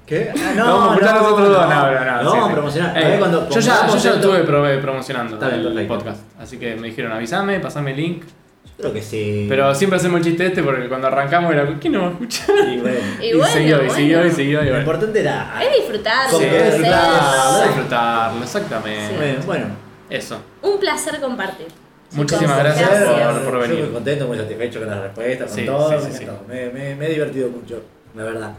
[0.06, 0.32] ¿Qué?
[0.38, 1.70] Ah, No, vamos a escuchar nosotros dos.
[1.70, 2.30] No, no, no.
[2.32, 2.98] Vamos a promocionar.
[2.98, 5.96] Eh, cuando yo ya, yo ya estuve pro- promocionando Está bien, el perfecto.
[5.96, 6.22] podcast.
[6.40, 8.24] Así que me dijeron avísame, pasame el link.
[8.66, 9.46] Yo creo que sí.
[9.48, 12.50] Pero siempre hacemos el chiste este porque cuando arrancamos era, ¿quién no va a escuchar?
[12.68, 12.98] Y bueno.
[13.22, 13.94] Y bueno, siguió, y bueno.
[13.94, 14.80] siguió, y siguió, y Lo bueno.
[14.80, 15.64] importante era.
[15.64, 16.64] Es disfrutar, Sí, conocer.
[16.74, 19.16] disfrutarlo, disfrutarlo, exactamente.
[19.16, 19.66] Bueno, bueno.
[20.10, 20.42] Eso.
[20.62, 21.68] Un placer compartir.
[22.16, 23.34] Muchísimas gracias gracias.
[23.40, 23.84] por- por Yo venir.
[23.86, 25.90] muy contento, muy satisfecho con las respuestas, con Sí, todo.
[26.02, 26.26] sí, me, sí.
[26.48, 27.82] Me, me- me he divertido mucho,
[28.16, 28.52] la verdad.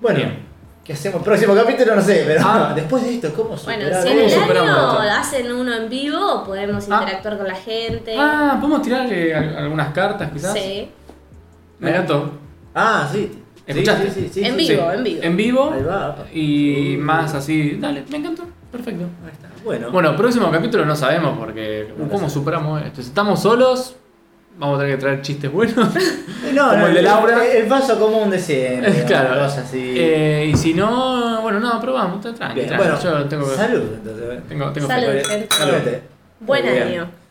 [0.00, 0.38] Bueno, Bien.
[0.84, 1.22] ¿qué hacemos?
[1.22, 2.72] Próximo capítulo, no sé, pero Ah.
[2.76, 3.90] después de esto, ¿cómo superar?
[3.90, 5.00] Bueno, si en ¿Cómo el año esto?
[5.00, 6.98] hacen uno en vivo, podemos Ah.
[7.02, 8.14] interactuar con la gente.
[8.18, 10.52] Ah, ¿podemos tirar al- algunas cartas quizás?
[10.54, 10.88] Sí.
[11.78, 12.30] Me encantó.
[12.74, 13.40] Ah, sí.
[13.66, 14.10] ¿Escuchaste?
[14.10, 14.96] Sí, sí, sí, En sí, vivo, sí.
[14.98, 15.22] en vivo.
[15.22, 15.70] En vivo.
[15.72, 16.16] Ahí va.
[16.34, 17.78] Y más así.
[17.80, 18.44] Dale, me encantó.
[18.74, 19.04] Perfecto.
[19.24, 19.48] Ahí está.
[19.64, 21.92] Bueno, Bueno, próximo capítulo no sabemos porque.
[21.96, 23.00] No ¿Cómo superamos esto?
[23.02, 23.94] Si estamos solos,
[24.58, 25.76] vamos a tener que traer chistes buenos.
[26.54, 27.44] no, como no, el de Laura.
[27.46, 29.04] El, el vaso común de siempre.
[29.06, 29.44] claro.
[29.44, 29.94] Así.
[29.96, 32.20] Eh, y si no, bueno, no, probamos.
[32.22, 32.62] Bien, tranqui.
[32.76, 33.56] bueno, Yo tengo que.
[33.56, 33.82] salud.
[33.94, 35.08] Entonces, Tengo, tengo Salud.
[35.50, 35.74] Salud.
[36.40, 36.88] Buen Muy bien.
[36.88, 37.23] año.